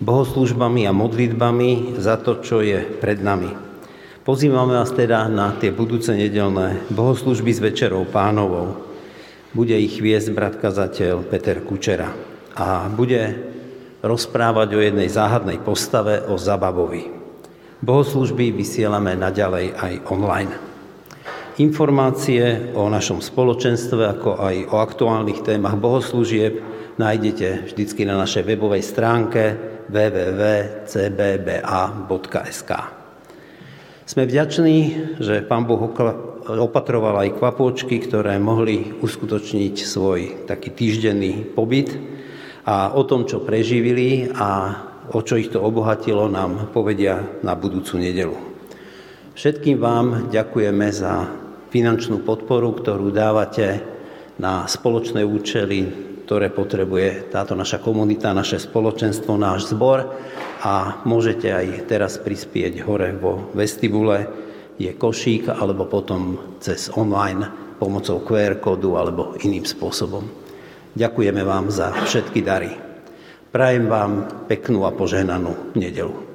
bohoslužbami 0.00 0.88
a 0.88 0.96
modlitbami 0.96 2.00
za 2.00 2.16
to, 2.16 2.40
čo 2.40 2.64
je 2.64 2.80
pred 2.80 3.20
nami. 3.20 3.52
Pozývame 4.24 4.72
vás 4.72 4.88
teda 4.88 5.28
na 5.28 5.52
tie 5.60 5.68
budúce 5.68 6.16
nedelné 6.16 6.80
bohoslužby 6.88 7.52
s 7.52 7.60
Večerou 7.60 8.08
pánovou. 8.08 8.88
Bude 9.52 9.76
ich 9.76 10.00
viesť 10.00 10.32
brat 10.32 10.56
kazateľ 10.56 11.28
Peter 11.28 11.60
Kučera 11.60 12.31
a 12.56 12.88
bude 12.92 13.52
rozprávať 14.02 14.68
o 14.74 14.80
jednej 14.82 15.08
záhadnej 15.08 15.62
postave, 15.62 16.20
o 16.26 16.34
Zababovi. 16.36 17.08
Bohoslužby 17.82 18.54
vysielame 18.54 19.14
naďalej 19.18 19.74
aj 19.74 19.92
online. 20.10 20.54
Informácie 21.60 22.72
o 22.72 22.88
našom 22.88 23.20
spoločenstve, 23.20 24.02
ako 24.18 24.40
aj 24.40 24.56
o 24.72 24.76
aktuálnych 24.80 25.44
témach 25.44 25.76
bohoslúžieb 25.76 26.64
nájdete 26.96 27.68
vždycky 27.68 28.08
na 28.08 28.16
našej 28.16 28.48
webovej 28.48 28.80
stránke 28.80 29.58
www.cbba.sk. 29.92 30.92
Sme 34.02 34.26
vďační, 34.26 34.78
že 35.22 35.46
Pán 35.46 35.68
Boh 35.68 35.92
opatroval 36.48 37.22
aj 37.22 37.38
kvapôčky, 37.38 38.02
ktoré 38.02 38.34
mohli 38.42 38.98
uskutočniť 38.98 39.74
svoj 39.78 40.48
taký 40.50 40.74
týždenný 40.74 41.46
pobyt 41.54 41.94
a 42.62 42.94
o 42.94 43.02
tom, 43.02 43.26
čo 43.26 43.42
preživili 43.42 44.30
a 44.30 44.78
o 45.10 45.18
čo 45.20 45.34
ich 45.34 45.50
to 45.50 45.58
obohatilo, 45.58 46.30
nám 46.30 46.70
povedia 46.70 47.42
na 47.42 47.58
budúcu 47.58 47.98
nedelu. 47.98 48.36
Všetkým 49.34 49.80
vám 49.80 50.06
ďakujeme 50.30 50.86
za 50.92 51.26
finančnú 51.72 52.22
podporu, 52.22 52.76
ktorú 52.76 53.10
dávate 53.10 53.80
na 54.38 54.68
spoločné 54.68 55.24
účely, 55.24 56.12
ktoré 56.22 56.52
potrebuje 56.52 57.32
táto 57.34 57.58
naša 57.58 57.82
komunita, 57.82 58.36
naše 58.36 58.60
spoločenstvo, 58.62 59.34
náš 59.34 59.74
zbor 59.74 60.06
a 60.62 61.02
môžete 61.02 61.50
aj 61.50 61.66
teraz 61.90 62.20
prispieť 62.22 62.86
hore 62.86 63.10
vo 63.16 63.50
vestibule, 63.56 64.28
je 64.78 64.92
košík 64.94 65.50
alebo 65.50 65.90
potom 65.90 66.38
cez 66.62 66.92
online 66.94 67.76
pomocou 67.80 68.22
QR 68.22 68.62
kódu 68.62 68.94
alebo 68.94 69.34
iným 69.42 69.66
spôsobom. 69.66 70.41
Ďakujeme 70.92 71.42
vám 71.44 71.72
za 71.72 71.92
všetky 71.92 72.40
dary. 72.44 72.72
Prajem 73.52 73.88
vám 73.88 74.44
peknú 74.48 74.84
a 74.88 74.92
požehnanú 74.92 75.76
nedelu. 75.76 76.31